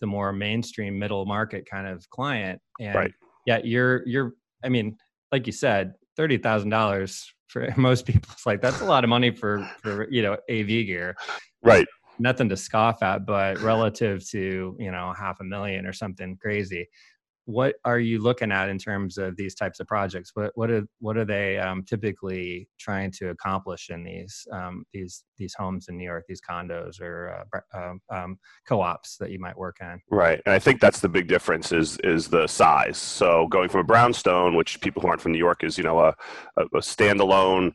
the 0.01 0.07
more 0.07 0.33
mainstream 0.33 0.99
middle 0.99 1.25
market 1.25 1.65
kind 1.67 1.87
of 1.87 2.07
client. 2.09 2.61
And 2.81 2.93
right. 2.95 3.11
yeah, 3.45 3.61
you're, 3.63 4.05
you're, 4.05 4.33
I 4.65 4.69
mean, 4.69 4.97
like 5.31 5.47
you 5.47 5.53
said, 5.53 5.93
$30,000 6.19 7.29
for 7.47 7.71
most 7.77 8.05
people 8.05 8.29
it's 8.31 8.45
like 8.45 8.61
that's 8.61 8.81
a 8.81 8.85
lot 8.85 9.03
of 9.03 9.09
money 9.09 9.31
for 9.31 9.69
for 9.81 10.09
you 10.09 10.21
know 10.21 10.33
av 10.33 10.67
gear. 10.67 11.15
Right. 11.61 11.87
Nothing 12.19 12.49
to 12.49 12.57
scoff 12.57 13.03
at 13.03 13.25
but 13.25 13.59
relative 13.59 14.27
to 14.29 14.75
you 14.79 14.91
know 14.91 15.13
half 15.17 15.39
a 15.39 15.43
million 15.43 15.85
or 15.85 15.93
something 15.93 16.37
crazy 16.37 16.87
what 17.47 17.75
are 17.85 17.97
you 17.97 18.19
looking 18.19 18.51
at 18.51 18.67
in 18.67 18.77
terms 18.77 19.17
of 19.17 19.37
these 19.37 19.55
types 19.55 19.79
of 19.79 19.87
projects? 19.87 20.31
What 20.33 20.51
what 20.55 20.69
are 20.69 20.85
what 20.99 21.15
are 21.15 21.23
they 21.23 21.57
um, 21.57 21.81
typically 21.83 22.67
trying 22.77 23.09
to 23.11 23.29
accomplish 23.29 23.89
in 23.89 24.03
these 24.03 24.45
um, 24.51 24.83
these 24.91 25.23
these 25.37 25.55
homes 25.57 25.87
in 25.87 25.97
New 25.97 26.03
York, 26.03 26.25
these 26.27 26.41
condos 26.41 26.99
or 26.99 27.45
uh, 27.53 27.77
um, 27.77 28.01
um, 28.09 28.39
co-ops 28.67 29.15
that 29.21 29.31
you 29.31 29.39
might 29.39 29.57
work 29.57 29.77
on? 29.81 30.01
Right, 30.11 30.41
and 30.45 30.53
I 30.53 30.59
think 30.59 30.81
that's 30.81 30.99
the 30.99 31.07
big 31.07 31.29
difference 31.29 31.71
is 31.71 31.97
is 31.99 32.27
the 32.27 32.47
size. 32.47 32.97
So 32.97 33.47
going 33.47 33.69
from 33.69 33.79
a 33.79 33.85
brownstone, 33.85 34.55
which 34.57 34.81
people 34.81 35.01
who 35.01 35.07
aren't 35.07 35.21
from 35.21 35.31
New 35.31 35.37
York 35.37 35.63
is 35.63 35.77
you 35.77 35.85
know 35.85 35.99
a, 35.99 36.13
a, 36.57 36.63
a 36.63 36.79
standalone 36.79 37.71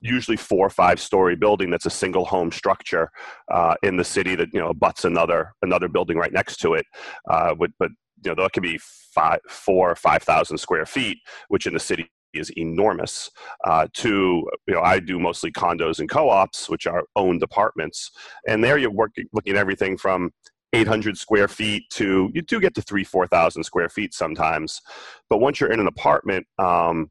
usually 0.00 0.36
four 0.36 0.64
or 0.64 0.70
five 0.70 1.00
story 1.00 1.34
building 1.34 1.70
that's 1.70 1.86
a 1.86 1.90
single 1.90 2.24
home 2.24 2.52
structure 2.52 3.10
uh, 3.52 3.74
in 3.82 3.96
the 3.96 4.04
city 4.04 4.36
that 4.36 4.48
you 4.52 4.60
know 4.60 4.72
butts 4.72 5.04
another 5.04 5.52
another 5.62 5.88
building 5.88 6.16
right 6.16 6.32
next 6.32 6.58
to 6.58 6.74
it 6.74 6.86
uh, 7.28 7.52
but, 7.52 7.70
but 7.80 7.90
you 8.24 8.30
know 8.30 8.42
that 8.42 8.52
could 8.52 8.62
be 8.62 8.78
five, 8.78 9.40
four, 9.48 9.94
five 9.94 10.22
thousand 10.22 10.58
square 10.58 10.86
feet, 10.86 11.18
which 11.48 11.66
in 11.66 11.74
the 11.74 11.80
city 11.80 12.10
is 12.34 12.50
enormous. 12.56 13.30
Uh, 13.64 13.86
to 13.94 14.48
you 14.66 14.74
know, 14.74 14.82
I 14.82 15.00
do 15.00 15.18
mostly 15.18 15.50
condos 15.50 15.98
and 15.98 16.08
co-ops, 16.08 16.68
which 16.68 16.86
are 16.86 17.04
owned 17.16 17.42
apartments, 17.42 18.10
and 18.46 18.62
there 18.62 18.78
you're 18.78 18.90
working 18.90 19.26
looking 19.32 19.54
at 19.54 19.58
everything 19.58 19.96
from 19.96 20.30
800 20.72 21.16
square 21.16 21.48
feet 21.48 21.84
to 21.90 22.30
you 22.34 22.42
do 22.42 22.60
get 22.60 22.74
to 22.74 22.82
three, 22.82 23.04
four 23.04 23.26
thousand 23.26 23.64
square 23.64 23.88
feet 23.88 24.14
sometimes. 24.14 24.80
But 25.30 25.38
once 25.38 25.60
you're 25.60 25.72
in 25.72 25.80
an 25.80 25.86
apartment, 25.86 26.46
um, 26.58 27.10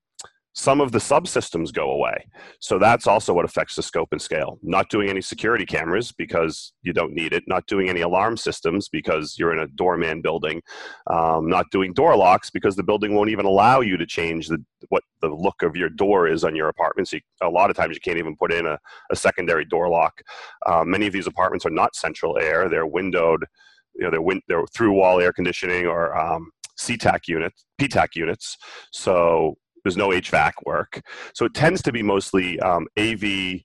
some 0.57 0.81
of 0.81 0.91
the 0.91 0.97
subsystems 0.97 1.71
go 1.71 1.91
away. 1.91 2.25
So 2.59 2.79
that's 2.79 3.05
also 3.05 3.31
what 3.31 3.45
affects 3.45 3.75
the 3.75 3.83
scope 3.83 4.07
and 4.11 4.19
scale. 4.19 4.57
Not 4.63 4.89
doing 4.89 5.07
any 5.07 5.21
security 5.21 5.67
cameras 5.67 6.11
because 6.11 6.73
you 6.81 6.93
don't 6.93 7.13
need 7.13 7.31
it, 7.31 7.43
not 7.45 7.67
doing 7.67 7.89
any 7.89 8.01
alarm 8.01 8.37
systems 8.37 8.89
because 8.89 9.35
you're 9.37 9.53
in 9.53 9.59
a 9.59 9.67
doorman 9.67 10.23
building, 10.23 10.63
um, 11.11 11.47
not 11.47 11.69
doing 11.69 11.93
door 11.93 12.17
locks 12.17 12.49
because 12.49 12.75
the 12.75 12.81
building 12.81 13.13
won't 13.13 13.29
even 13.29 13.45
allow 13.45 13.81
you 13.81 13.97
to 13.97 14.05
change 14.07 14.47
the, 14.47 14.57
what 14.89 15.03
the 15.21 15.27
look 15.27 15.61
of 15.61 15.75
your 15.75 15.89
door 15.89 16.27
is 16.27 16.43
on 16.43 16.55
your 16.55 16.69
apartment. 16.69 17.07
So 17.07 17.17
you, 17.17 17.21
a 17.43 17.49
lot 17.49 17.69
of 17.69 17.75
times 17.75 17.93
you 17.93 18.01
can't 18.01 18.17
even 18.17 18.35
put 18.35 18.51
in 18.51 18.65
a, 18.65 18.79
a 19.11 19.15
secondary 19.15 19.63
door 19.63 19.89
lock. 19.89 20.23
Um, 20.65 20.89
many 20.89 21.05
of 21.05 21.13
these 21.13 21.27
apartments 21.27 21.67
are 21.67 21.69
not 21.69 21.95
central 21.95 22.39
air, 22.39 22.67
they're 22.67 22.87
windowed, 22.87 23.45
you 23.93 24.05
know, 24.05 24.09
they're, 24.09 24.23
win- 24.23 24.41
they're 24.47 24.65
through 24.73 24.93
wall 24.93 25.21
air 25.21 25.31
conditioning 25.31 25.85
or 25.85 26.17
um, 26.17 26.49
CTAC 26.79 27.27
units, 27.27 27.63
PTAC 27.79 28.15
units. 28.15 28.57
So 28.91 29.55
there's 29.88 29.98
no 29.98 30.10
HVAC 30.10 30.51
work. 30.65 31.01
So 31.34 31.46
it 31.46 31.53
tends 31.53 31.82
to 31.84 31.91
be 31.91 32.03
mostly 32.03 32.60
um, 32.60 32.88
AV 32.98 33.62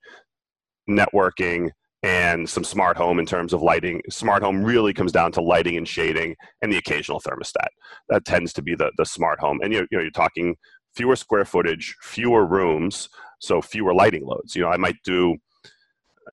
networking 0.88 1.70
and 2.04 2.48
some 2.48 2.64
smart 2.64 2.96
home 2.96 3.18
in 3.18 3.26
terms 3.26 3.52
of 3.52 3.62
lighting. 3.62 4.00
Smart 4.10 4.42
home 4.42 4.64
really 4.64 4.92
comes 4.92 5.12
down 5.12 5.32
to 5.32 5.40
lighting 5.40 5.76
and 5.76 5.86
shading 5.86 6.34
and 6.60 6.72
the 6.72 6.78
occasional 6.78 7.20
thermostat. 7.20 7.68
That 8.08 8.24
tends 8.24 8.52
to 8.54 8.62
be 8.62 8.74
the, 8.74 8.90
the 8.96 9.04
smart 9.04 9.40
home. 9.40 9.60
And 9.62 9.72
you're, 9.72 9.86
you 9.90 9.98
know, 9.98 10.02
you're 10.02 10.10
talking 10.10 10.56
fewer 10.94 11.16
square 11.16 11.44
footage, 11.44 11.94
fewer 12.02 12.44
rooms, 12.44 13.08
so 13.40 13.62
fewer 13.62 13.94
lighting 13.94 14.24
loads. 14.24 14.54
You 14.54 14.62
know, 14.62 14.68
I 14.68 14.76
might 14.76 14.96
do 15.04 15.36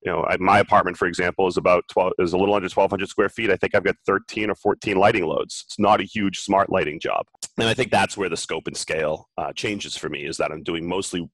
you 0.03 0.11
know, 0.11 0.25
my 0.39 0.59
apartment, 0.59 0.97
for 0.97 1.07
example, 1.07 1.47
is 1.47 1.57
about 1.57 1.83
12, 1.89 2.13
is 2.19 2.33
a 2.33 2.37
little 2.37 2.55
under 2.55 2.67
1,200 2.67 3.09
square 3.09 3.29
feet. 3.29 3.49
I 3.49 3.55
think 3.55 3.75
I've 3.75 3.83
got 3.83 3.95
13 4.05 4.49
or 4.49 4.55
14 4.55 4.97
lighting 4.97 5.25
loads. 5.25 5.65
It's 5.67 5.79
not 5.79 5.99
a 5.99 6.03
huge 6.03 6.39
smart 6.39 6.69
lighting 6.69 6.99
job. 6.99 7.25
And 7.57 7.67
I 7.67 7.73
think 7.73 7.91
that's 7.91 8.17
where 8.17 8.29
the 8.29 8.37
scope 8.37 8.67
and 8.67 8.77
scale 8.77 9.29
uh, 9.37 9.51
changes 9.53 9.97
for 9.97 10.09
me 10.09 10.25
is 10.25 10.37
that 10.37 10.51
I'm 10.51 10.63
doing 10.63 10.87
mostly 10.87 11.29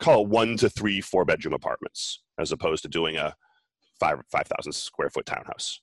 call 0.00 0.26
one 0.26 0.56
to 0.56 0.68
three 0.68 1.00
four 1.00 1.24
bedroom 1.24 1.54
apartments 1.54 2.22
as 2.38 2.50
opposed 2.50 2.82
to 2.82 2.88
doing 2.88 3.16
a 3.16 3.34
five 4.00 4.20
5,000 4.30 4.72
square 4.72 5.10
foot 5.10 5.26
townhouse. 5.26 5.80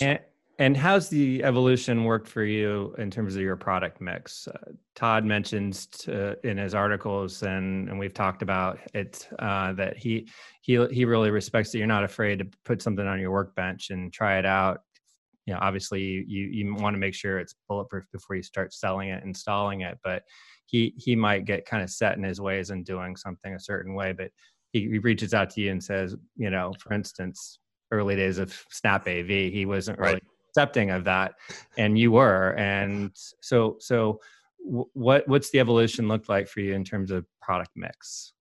And, 0.00 0.20
and 0.60 0.76
how's 0.76 1.08
the 1.08 1.42
evolution 1.42 2.04
worked 2.04 2.28
for 2.28 2.44
you 2.44 2.94
in 2.98 3.10
terms 3.10 3.34
of 3.34 3.40
your 3.40 3.56
product 3.56 3.98
mix? 3.98 4.46
Uh, 4.46 4.72
Todd 4.94 5.24
mentions 5.24 5.86
to, 5.86 6.36
in 6.46 6.58
his 6.58 6.74
articles, 6.74 7.42
and, 7.42 7.88
and 7.88 7.98
we've 7.98 8.12
talked 8.12 8.42
about 8.42 8.78
it, 8.92 9.26
uh, 9.38 9.72
that 9.72 9.96
he 9.96 10.28
he 10.60 10.86
he 10.88 11.06
really 11.06 11.30
respects 11.30 11.72
that 11.72 11.78
you're 11.78 11.86
not 11.86 12.04
afraid 12.04 12.40
to 12.40 12.46
put 12.66 12.82
something 12.82 13.06
on 13.06 13.18
your 13.18 13.30
workbench 13.30 13.88
and 13.88 14.12
try 14.12 14.38
it 14.38 14.44
out. 14.44 14.82
You 15.46 15.54
know, 15.54 15.60
obviously 15.62 16.02
you 16.28 16.44
you 16.44 16.74
want 16.74 16.92
to 16.92 17.00
make 17.00 17.14
sure 17.14 17.38
it's 17.38 17.54
bulletproof 17.66 18.04
before 18.12 18.36
you 18.36 18.42
start 18.42 18.74
selling 18.74 19.08
it, 19.08 19.24
installing 19.24 19.80
it. 19.80 19.98
But 20.04 20.24
he 20.66 20.92
he 20.98 21.16
might 21.16 21.46
get 21.46 21.64
kind 21.64 21.82
of 21.82 21.88
set 21.88 22.18
in 22.18 22.22
his 22.22 22.38
ways 22.38 22.68
and 22.68 22.84
doing 22.84 23.16
something 23.16 23.54
a 23.54 23.60
certain 23.60 23.94
way, 23.94 24.12
but 24.12 24.30
he, 24.72 24.90
he 24.90 24.98
reaches 24.98 25.32
out 25.32 25.48
to 25.50 25.62
you 25.62 25.70
and 25.70 25.82
says, 25.82 26.16
you 26.36 26.50
know, 26.50 26.74
for 26.78 26.92
instance, 26.92 27.58
early 27.90 28.14
days 28.14 28.36
of 28.36 28.54
Snap 28.70 29.08
AV, 29.08 29.26
he 29.26 29.64
wasn't 29.64 29.98
really 29.98 30.12
right 30.12 30.22
accepting 30.50 30.90
of 30.90 31.04
that 31.04 31.34
and 31.78 31.98
you 31.98 32.12
were. 32.12 32.50
And 32.58 33.12
so 33.40 33.76
so 33.80 34.20
what 34.58 35.26
what's 35.26 35.50
the 35.50 35.60
evolution 35.60 36.08
look 36.08 36.28
like 36.28 36.48
for 36.48 36.60
you 36.60 36.74
in 36.74 36.84
terms 36.84 37.10
of 37.10 37.24
product 37.40 37.70
mix? 37.76 38.32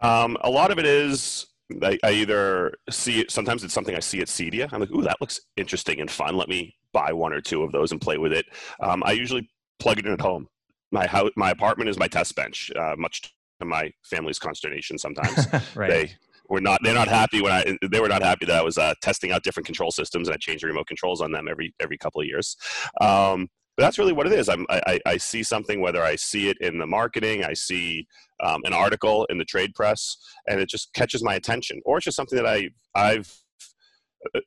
Um, 0.00 0.36
a 0.40 0.50
lot 0.50 0.70
of 0.70 0.78
it 0.78 0.86
is 0.86 1.46
I, 1.82 1.98
I, 2.02 2.12
either 2.12 2.74
see 2.88 3.20
it 3.20 3.30
sometimes 3.30 3.62
it's 3.62 3.72
something 3.72 3.94
i 3.94 4.00
see 4.00 4.20
at 4.20 4.26
cedia 4.26 4.68
i'm 4.72 4.80
like 4.80 4.90
ooh 4.90 5.02
that 5.02 5.20
looks 5.20 5.40
interesting 5.56 6.00
and 6.00 6.10
fun. 6.10 6.36
Let 6.36 6.48
me 6.48 6.74
buy 6.92 7.12
one 7.12 7.32
or 7.32 7.40
two 7.40 7.62
of 7.62 7.70
those 7.70 7.92
and 7.92 8.00
play 8.00 8.18
with 8.18 8.32
it. 8.32 8.46
Um, 8.82 9.02
i 9.04 9.12
usually 9.12 9.48
plug 9.78 9.98
it 9.98 10.06
in 10.06 10.12
at 10.12 10.20
home. 10.20 10.48
My 10.90 11.06
house 11.06 11.30
my 11.36 11.50
apartment 11.50 11.90
is 11.90 11.98
my 11.98 12.08
test 12.08 12.34
bench 12.34 12.72
uh, 12.74 12.94
much 12.96 13.32
to 13.60 13.66
my 13.66 13.92
family's 14.02 14.38
consternation 14.38 14.98
sometimes. 14.98 15.46
Right. 15.74 15.90
they 15.90 16.12
were 16.50 16.60
not 16.60 16.80
they're 16.82 16.94
not 16.94 17.08
happy 17.08 17.40
when 17.40 17.52
I 17.52 17.78
they 17.90 18.00
were 18.00 18.08
not 18.08 18.22
happy 18.22 18.44
that 18.46 18.56
I 18.56 18.62
was 18.62 18.76
uh, 18.76 18.92
testing 19.00 19.32
out 19.32 19.42
different 19.42 19.66
control 19.66 19.90
systems 19.90 20.28
and 20.28 20.34
I 20.34 20.38
changed 20.38 20.64
the 20.64 20.68
remote 20.68 20.88
controls 20.88 21.22
on 21.22 21.32
them 21.32 21.48
every 21.48 21.72
every 21.80 21.96
couple 21.96 22.20
of 22.20 22.26
years. 22.26 22.56
Um, 23.00 23.48
but 23.76 23.84
that's 23.84 23.98
really 23.98 24.12
what 24.12 24.26
it 24.26 24.34
is. 24.34 24.50
I'm, 24.50 24.66
I, 24.68 25.00
I 25.06 25.16
see 25.16 25.42
something, 25.42 25.80
whether 25.80 26.02
I 26.02 26.16
see 26.16 26.50
it 26.50 26.58
in 26.60 26.76
the 26.76 26.86
marketing, 26.86 27.44
I 27.44 27.54
see 27.54 28.06
um, 28.42 28.60
an 28.64 28.74
article 28.74 29.24
in 29.30 29.38
the 29.38 29.44
trade 29.44 29.72
press, 29.74 30.18
and 30.48 30.60
it 30.60 30.68
just 30.68 30.92
catches 30.92 31.24
my 31.24 31.36
attention, 31.36 31.80
or 31.86 31.96
it's 31.96 32.04
just 32.04 32.16
something 32.16 32.36
that 32.36 32.46
I 32.46 32.68
I've 32.94 33.32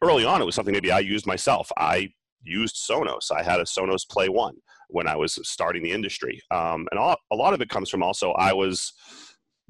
early 0.04 0.26
on. 0.26 0.42
It 0.42 0.46
was 0.46 0.54
something 0.54 0.74
maybe 0.74 0.92
I 0.92 1.00
used 1.00 1.26
myself. 1.26 1.72
I 1.78 2.10
used 2.44 2.76
Sonos. 2.76 3.32
I 3.36 3.42
had 3.42 3.60
a 3.60 3.64
Sonos 3.64 4.08
Play 4.08 4.30
One 4.30 4.56
when 4.90 5.08
I 5.08 5.16
was 5.16 5.40
starting 5.42 5.82
the 5.82 5.92
industry, 5.92 6.40
um, 6.52 6.88
and 6.92 7.00
all, 7.00 7.16
a 7.32 7.36
lot 7.36 7.54
of 7.54 7.62
it 7.62 7.70
comes 7.70 7.90
from 7.90 8.04
also 8.04 8.34
I 8.34 8.54
was 8.54 8.94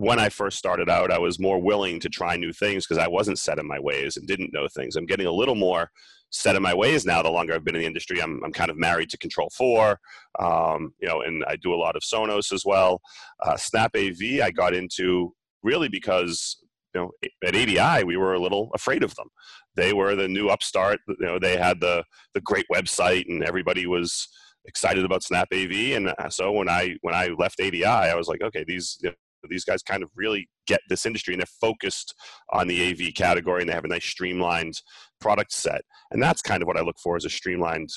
when 0.04 0.20
I 0.20 0.28
first 0.28 0.58
started 0.58 0.90
out, 0.90 1.12
I 1.12 1.18
was 1.18 1.40
more 1.40 1.62
willing 1.62 1.98
to 2.02 2.10
try 2.10 2.36
new 2.36 2.52
things 2.52 2.86
because 2.86 3.02
I 3.02 3.08
wasn't 3.08 3.40
set 3.40 3.58
in 3.58 3.66
my 3.66 3.80
ways 3.80 4.18
and 4.18 4.28
didn't 4.28 4.52
know 4.52 4.68
things. 4.68 4.98
I'm 4.98 5.06
getting 5.06 5.28
a 5.28 5.32
little 5.32 5.56
more 5.56 5.90
set 6.30 6.58
in 6.58 6.62
my 6.62 6.74
ways 6.74 7.06
now. 7.06 7.24
The 7.24 7.30
longer 7.30 7.54
I've 7.54 7.64
been 7.64 7.76
in 7.76 7.82
the 7.82 7.88
industry, 7.88 8.22
I'm, 8.22 8.44
I'm 8.44 8.52
kind 8.52 8.70
of 8.70 8.78
married 8.78 9.10
to 9.12 9.18
Control4, 9.18 9.96
um, 10.40 10.94
you 11.00 11.08
know, 11.08 11.22
and 11.22 11.46
I 11.48 11.56
do 11.56 11.74
a 11.74 11.80
lot 11.80 11.96
of 11.96 12.02
Sonos 12.02 12.52
as 12.52 12.64
well. 12.66 13.00
Uh, 13.42 13.56
Snap 13.56 13.96
AV, 13.96 14.42
I 14.44 14.52
got 14.52 14.74
into 14.74 15.34
really 15.64 15.88
because 15.88 16.58
you 16.94 17.00
know 17.00 17.12
at 17.46 17.56
ADI 17.56 18.04
we 18.04 18.18
were 18.18 18.34
a 18.34 18.42
little 18.42 18.72
afraid 18.76 19.04
of 19.04 19.16
them. 19.16 19.30
They 19.76 19.94
were 19.94 20.16
the 20.16 20.28
new 20.28 20.50
upstart. 20.50 21.00
You 21.08 21.26
know, 21.26 21.40
they 21.40 21.56
had 21.56 21.80
the 21.80 22.04
the 22.34 22.42
great 22.42 22.66
website, 22.72 23.24
and 23.30 23.42
everybody 23.42 23.88
was 23.88 24.28
excited 24.66 25.06
about 25.06 25.24
Snap 25.24 25.48
AV. 25.54 25.72
And 25.96 26.10
uh, 26.10 26.30
so 26.30 26.52
when 26.52 26.68
I 26.68 26.98
when 27.02 27.16
I 27.16 27.30
left 27.40 27.62
ADI, 27.62 27.86
I 27.86 28.16
was 28.16 28.28
like, 28.28 28.42
okay, 28.42 28.66
these 28.68 28.98
you 29.02 29.12
these 29.50 29.66
guys 29.66 29.82
kind 29.82 30.04
of 30.04 30.10
really 30.16 30.50
get 30.68 30.82
this 30.90 31.06
industry 31.06 31.34
and 31.34 31.42
they're 31.42 31.48
focused 31.62 32.16
on 32.52 32.68
the 32.68 32.92
AV 32.92 33.14
category 33.14 33.62
and 33.62 33.70
they 33.70 33.74
have 33.74 33.86
a 33.86 33.90
nice 33.90 34.06
streamlined 34.06 34.74
product 35.20 35.52
set. 35.52 35.82
And 36.12 36.22
that's 36.22 36.42
kind 36.42 36.62
of 36.62 36.68
what 36.68 36.78
I 36.78 36.82
look 36.82 36.98
for 37.02 37.16
as 37.16 37.26
a 37.26 37.30
streamlined 37.30 37.90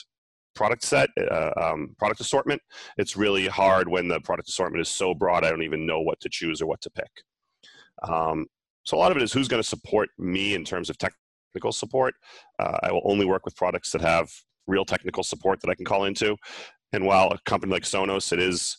product 0.55 0.85
set, 0.85 1.11
uh, 1.31 1.51
um, 1.61 1.95
product 1.99 2.21
assortment. 2.21 2.61
It's 2.97 3.17
really 3.17 3.47
hard 3.47 3.89
when 3.89 4.09
the 4.09 4.21
product 4.21 4.49
assortment 4.49 4.81
is 4.81 4.89
so 4.89 5.15
broad, 5.15 5.45
I 5.45 5.51
don't 5.51 5.63
even 5.63 5.87
know 5.87 6.01
what 6.01 6.19
to 6.21 6.29
choose 6.31 6.61
or 6.63 6.67
what 6.67 6.81
to 6.83 6.91
pick. 6.91 7.11
Um, 8.03 8.47
so 8.85 8.97
a 8.97 8.99
lot 8.99 9.11
of 9.11 9.17
it 9.17 9.23
is 9.23 9.33
who's 9.33 9.49
going 9.49 9.63
to 9.63 9.69
support 9.69 10.09
me 10.19 10.55
in 10.55 10.65
terms 10.65 10.91
of 10.91 10.97
technical 10.99 11.73
support. 11.73 12.15
Uh, 12.59 12.79
I 12.83 12.93
will 12.93 13.03
only 13.05 13.27
work 13.27 13.45
with 13.45 13.57
products 13.57 13.91
that 13.93 14.01
have 14.01 14.31
real 14.67 14.85
technical 14.85 15.23
support 15.23 15.61
that 15.61 15.71
I 15.71 15.75
can 15.75 15.85
call 15.85 16.05
into. 16.05 16.37
And 16.93 17.05
while 17.05 17.31
a 17.31 17.39
company 17.45 17.73
like 17.73 17.83
Sonos, 17.83 18.33
it 18.33 18.41
is 18.41 18.77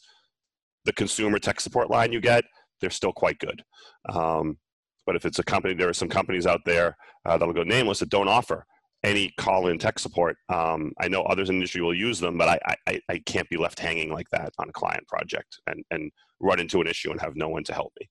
the 0.86 0.94
consumer 0.94 1.40
tech 1.40 1.60
support 1.60 1.90
line 1.90 2.14
you 2.14 2.22
get, 2.22 2.46
they're 2.80 2.90
still 2.90 3.14
quite 3.14 3.40
good. 3.40 3.64
Um, 4.10 4.58
but 5.06 5.16
if 5.16 5.26
it's 5.26 5.40
a 5.40 5.44
company, 5.44 5.74
there 5.74 5.90
are 5.90 5.94
some 5.94 6.10
companies 6.10 6.46
out 6.46 6.62
there 6.66 6.96
uh, 7.26 7.38
that'll 7.38 7.54
go 7.54 7.64
nameless 7.64 8.00
that 8.00 8.10
don't 8.10 8.28
offer 8.28 8.66
any 9.04 9.34
call-in 9.38 9.78
tech 9.78 10.00
support. 10.00 10.38
Um, 10.50 10.92
I 11.00 11.08
know 11.08 11.22
others 11.24 11.50
in 11.50 11.56
the 11.56 11.60
industry 11.60 11.82
will 11.82 11.94
use 11.94 12.20
them, 12.20 12.38
but 12.38 12.50
I, 12.50 12.76
I, 12.88 13.02
I 13.10 13.20
can't 13.20 13.48
be 13.50 13.58
left 13.58 13.80
hanging 13.80 14.12
like 14.12 14.30
that 14.32 14.52
on 14.58 14.70
a 14.70 14.74
client 14.74 15.08
project 15.08 15.60
and, 15.68 15.84
and 15.92 16.12
run 16.40 16.60
into 16.60 16.82
an 16.82 16.88
issue 16.88 17.12
and 17.12 17.22
have 17.22 17.36
no 17.36 17.48
one 17.48 17.64
to 17.66 17.74
help 17.74 17.94
me. 18.00 18.10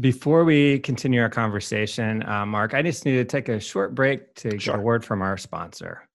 Before 0.00 0.44
we 0.44 0.80
continue 0.80 1.22
our 1.22 1.30
conversation, 1.30 2.22
uh, 2.28 2.44
Mark, 2.44 2.74
I 2.74 2.82
just 2.82 3.04
need 3.04 3.14
to 3.14 3.24
take 3.24 3.48
a 3.48 3.60
short 3.60 3.94
break 3.94 4.34
to 4.36 4.58
sure. 4.58 4.74
get 4.74 4.80
a 4.80 4.82
word 4.82 5.04
from 5.04 5.22
our 5.22 5.36
sponsor. 5.36 6.08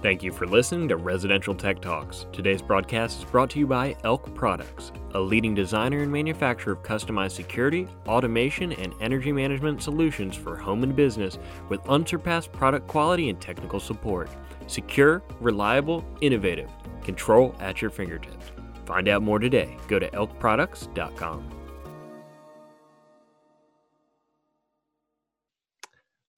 Thank 0.00 0.22
you 0.22 0.30
for 0.30 0.46
listening 0.46 0.86
to 0.90 0.96
Residential 0.96 1.56
Tech 1.56 1.80
Talks. 1.80 2.26
Today's 2.32 2.62
broadcast 2.62 3.18
is 3.18 3.24
brought 3.24 3.50
to 3.50 3.58
you 3.58 3.66
by 3.66 3.96
Elk 4.04 4.32
Products, 4.32 4.92
a 5.14 5.18
leading 5.18 5.56
designer 5.56 6.02
and 6.02 6.12
manufacturer 6.12 6.74
of 6.74 6.84
customized 6.84 7.32
security, 7.32 7.88
automation, 8.06 8.72
and 8.74 8.94
energy 9.00 9.32
management 9.32 9.82
solutions 9.82 10.36
for 10.36 10.56
home 10.56 10.84
and 10.84 10.94
business 10.94 11.40
with 11.68 11.84
unsurpassed 11.88 12.52
product 12.52 12.86
quality 12.86 13.28
and 13.28 13.40
technical 13.40 13.80
support. 13.80 14.30
Secure, 14.68 15.20
reliable, 15.40 16.04
innovative. 16.20 16.70
Control 17.02 17.56
at 17.58 17.82
your 17.82 17.90
fingertips. 17.90 18.52
Find 18.86 19.08
out 19.08 19.22
more 19.22 19.40
today. 19.40 19.76
Go 19.88 19.98
to 19.98 20.08
elkproducts.com. 20.10 21.57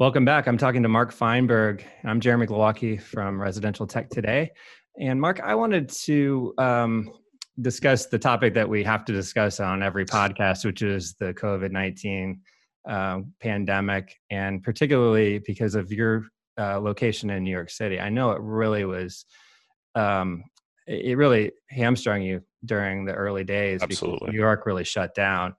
Welcome 0.01 0.25
back. 0.25 0.49
I'm 0.49 0.57
talking 0.57 0.83
to 0.83 0.89
Mark 0.89 1.13
Feinberg. 1.13 1.85
I'm 2.05 2.21
Jeremy 2.21 2.47
Glowacki 2.47 2.99
from 3.03 3.39
Residential 3.39 3.87
Tech 3.87 4.09
Today. 4.09 4.51
And 4.99 5.21
Mark, 5.21 5.41
I 5.41 5.55
wanted 5.55 5.91
to 5.91 6.55
um, 6.57 7.11
discuss 7.61 8.07
the 8.07 8.19
topic 8.19 8.55
that 8.55 8.67
we 8.67 8.83
have 8.83 9.05
to 9.05 9.13
discuss 9.13 9.61
on 9.61 9.83
every 9.83 10.07
podcast, 10.07 10.65
which 10.65 10.81
is 10.81 11.17
the 11.21 11.35
COVID 11.35 11.71
19 11.71 12.41
uh, 12.89 13.21
pandemic, 13.43 14.17
and 14.31 14.63
particularly 14.63 15.41
because 15.41 15.75
of 15.75 15.93
your 15.93 16.25
uh, 16.59 16.81
location 16.81 17.29
in 17.29 17.45
New 17.45 17.51
York 17.51 17.69
City. 17.69 18.01
I 18.01 18.09
know 18.09 18.31
it 18.31 18.41
really 18.41 18.87
was, 18.87 19.27
um, 19.97 20.45
it 20.87 21.19
really 21.19 21.53
hamstrung 21.69 22.23
you 22.23 22.41
during 22.65 23.05
the 23.05 23.13
early 23.13 23.45
days 23.45 23.83
Absolutely. 23.83 24.21
because 24.21 24.33
New 24.33 24.39
York 24.39 24.65
really 24.65 24.85
shut 24.85 25.15
down. 25.15 25.55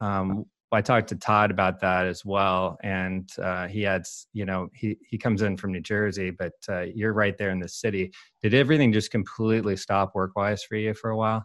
Um, 0.00 0.46
I 0.72 0.82
talked 0.82 1.08
to 1.08 1.16
Todd 1.16 1.50
about 1.50 1.80
that 1.80 2.06
as 2.06 2.24
well, 2.24 2.76
and 2.82 3.30
uh, 3.40 3.68
he 3.68 3.86
adds, 3.86 4.26
you 4.32 4.44
know, 4.44 4.68
he 4.74 4.96
he 5.08 5.16
comes 5.16 5.42
in 5.42 5.56
from 5.56 5.72
New 5.72 5.80
Jersey, 5.80 6.30
but 6.30 6.54
uh, 6.68 6.82
you're 6.82 7.12
right 7.12 7.38
there 7.38 7.50
in 7.50 7.60
the 7.60 7.68
city. 7.68 8.12
Did 8.42 8.52
everything 8.52 8.92
just 8.92 9.10
completely 9.10 9.76
stop 9.76 10.14
work 10.14 10.32
wise 10.34 10.64
for 10.64 10.76
you 10.76 10.92
for 10.92 11.10
a 11.10 11.16
while? 11.16 11.44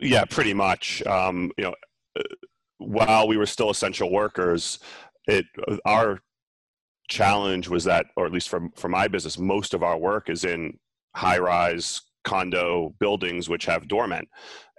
Yeah, 0.00 0.24
pretty 0.24 0.52
much. 0.52 1.04
Um, 1.06 1.52
you 1.56 1.64
know, 1.64 1.74
uh, 2.18 2.22
while 2.78 3.28
we 3.28 3.36
were 3.36 3.46
still 3.46 3.70
essential 3.70 4.10
workers, 4.10 4.80
it 5.26 5.46
our 5.84 6.20
challenge 7.08 7.68
was 7.68 7.84
that, 7.84 8.06
or 8.16 8.26
at 8.26 8.32
least 8.32 8.48
from 8.48 8.72
for 8.76 8.88
my 8.88 9.06
business, 9.06 9.38
most 9.38 9.74
of 9.74 9.82
our 9.82 9.96
work 9.96 10.28
is 10.28 10.44
in 10.44 10.78
high 11.14 11.38
rise 11.38 12.02
condo 12.24 12.94
buildings 12.98 13.48
which 13.48 13.66
have 13.66 13.86
doormen, 13.86 14.26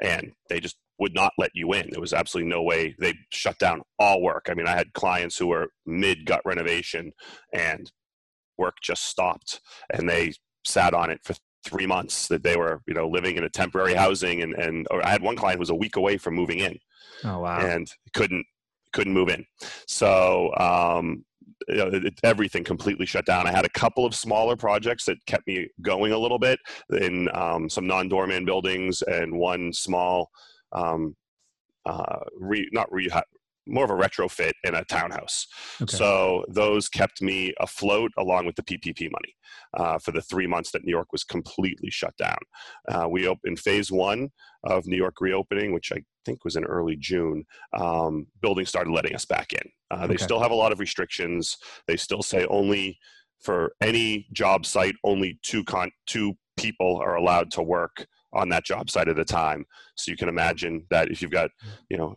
and 0.02 0.34
they 0.50 0.60
just 0.60 0.76
would 1.00 1.14
not 1.14 1.34
let 1.38 1.52
you 1.54 1.74
in. 1.74 1.90
There 1.92 2.02
was 2.02 2.14
absolutely 2.14 2.50
no 2.50 2.64
way. 2.64 2.96
They 3.00 3.14
shut 3.32 3.58
down 3.60 3.82
all 4.00 4.22
work. 4.22 4.48
I 4.50 4.54
mean, 4.54 4.68
I 4.68 4.76
had 4.76 4.94
clients 4.94 5.38
who 5.38 5.48
were 5.48 5.68
mid 5.86 6.26
gut 6.26 6.42
renovation 6.46 7.12
and 7.54 7.92
work 8.58 8.76
just 8.82 9.04
stopped 9.04 9.60
and 9.94 10.08
they 10.08 10.34
sat 10.66 10.94
on 10.94 11.10
it 11.10 11.20
for 11.24 11.36
three 11.66 11.88
months 11.88 12.28
that 12.28 12.44
they 12.44 12.56
were, 12.56 12.82
you 12.88 12.94
know, 12.94 13.08
living 13.08 13.38
in 13.38 13.44
a 13.44 13.50
temporary 13.50 13.94
housing. 13.94 14.44
And, 14.44 14.54
and 14.54 14.88
I 15.04 15.10
had 15.10 15.22
one 15.22 15.36
client 15.36 15.58
who 15.58 15.62
was 15.62 15.70
a 15.70 15.76
week 15.76 15.96
away 15.96 16.18
from 16.18 16.36
moving 16.36 16.60
in. 16.60 16.78
Oh, 17.24 17.40
wow. 17.40 17.60
And 17.60 17.92
couldn't, 18.14 18.46
couldn't 18.94 19.14
move 19.14 19.30
in. 19.30 19.46
So, 19.88 20.56
um, 20.58 21.26
you 21.68 21.76
know, 21.76 21.88
it, 21.88 22.20
everything 22.24 22.64
completely 22.64 23.06
shut 23.06 23.26
down. 23.26 23.48
I 23.48 23.52
had 23.52 23.66
a 23.66 23.70
couple 23.70 24.06
of 24.06 24.14
smaller 24.14 24.56
projects 24.56 25.06
that 25.06 25.18
kept 25.26 25.48
me 25.48 25.68
going 25.82 26.12
a 26.12 26.18
little 26.18 26.40
bit 26.40 26.60
in 27.00 27.30
um, 27.34 27.68
some 27.70 27.88
non-doorman 27.88 28.46
buildings 28.46 29.02
and 29.02 29.34
one 29.34 29.74
small 29.74 30.30
um, 30.76 31.16
uh, 31.86 32.20
re, 32.40 32.68
not 32.72 32.90
more 33.68 33.84
of 33.84 33.90
a 33.90 33.94
retrofit 33.94 34.52
in 34.64 34.76
a 34.76 34.84
townhouse. 34.86 35.48
Okay. 35.82 35.96
So 35.96 36.46
those 36.48 36.88
kept 36.88 37.22
me 37.22 37.54
afloat 37.60 38.12
along 38.18 38.46
with 38.46 38.56
the 38.56 38.64
PPP 38.64 39.12
money 39.12 39.36
uh, 39.76 39.98
for 40.00 40.12
the 40.12 40.22
three 40.22 40.48
months 40.48 40.72
that 40.72 40.84
New 40.84 40.92
York 40.92 41.12
was 41.12 41.24
completely 41.24 41.90
shut 41.90 42.16
down. 42.18 42.38
Uh, 42.88 43.08
we 43.10 43.28
opened 43.28 43.60
phase 43.60 43.92
one 43.92 44.30
of 44.64 44.86
New 44.86 44.98
York 44.98 45.16
reopening, 45.20 45.74
which 45.74 45.92
I 45.92 46.04
think 46.26 46.44
was 46.44 46.56
in 46.56 46.64
early 46.66 46.96
June. 46.96 47.44
Um, 47.78 48.28
buildings 48.42 48.70
started 48.70 48.92
letting 48.92 49.16
us 49.16 49.26
back 49.26 49.54
in. 49.54 49.70
Uh, 49.92 50.04
okay. 50.04 50.14
They 50.14 50.18
still 50.18 50.42
have 50.42 50.52
a 50.52 50.56
lot 50.56 50.72
of 50.72 50.80
restrictions. 50.80 51.58
They 51.88 51.98
still 51.98 52.22
say 52.22 52.46
only 52.46 53.00
for 53.42 53.74
any 53.82 54.28
job 54.32 54.66
site, 54.66 54.96
only 55.04 55.40
two 55.44 55.64
con- 55.64 55.92
two 56.08 56.34
people 56.58 56.98
are 56.98 57.16
allowed 57.16 57.52
to 57.52 57.62
work 57.62 58.06
on 58.36 58.50
that 58.50 58.65
job 58.65 58.89
site 58.89 59.08
at 59.08 59.19
a 59.19 59.26
time. 59.26 59.65
So 59.95 60.12
you 60.12 60.17
can 60.17 60.30
imagine 60.30 60.86
that 60.89 61.10
if 61.10 61.21
you've 61.21 61.32
got, 61.32 61.50
you 61.89 61.98
know, 61.98 62.15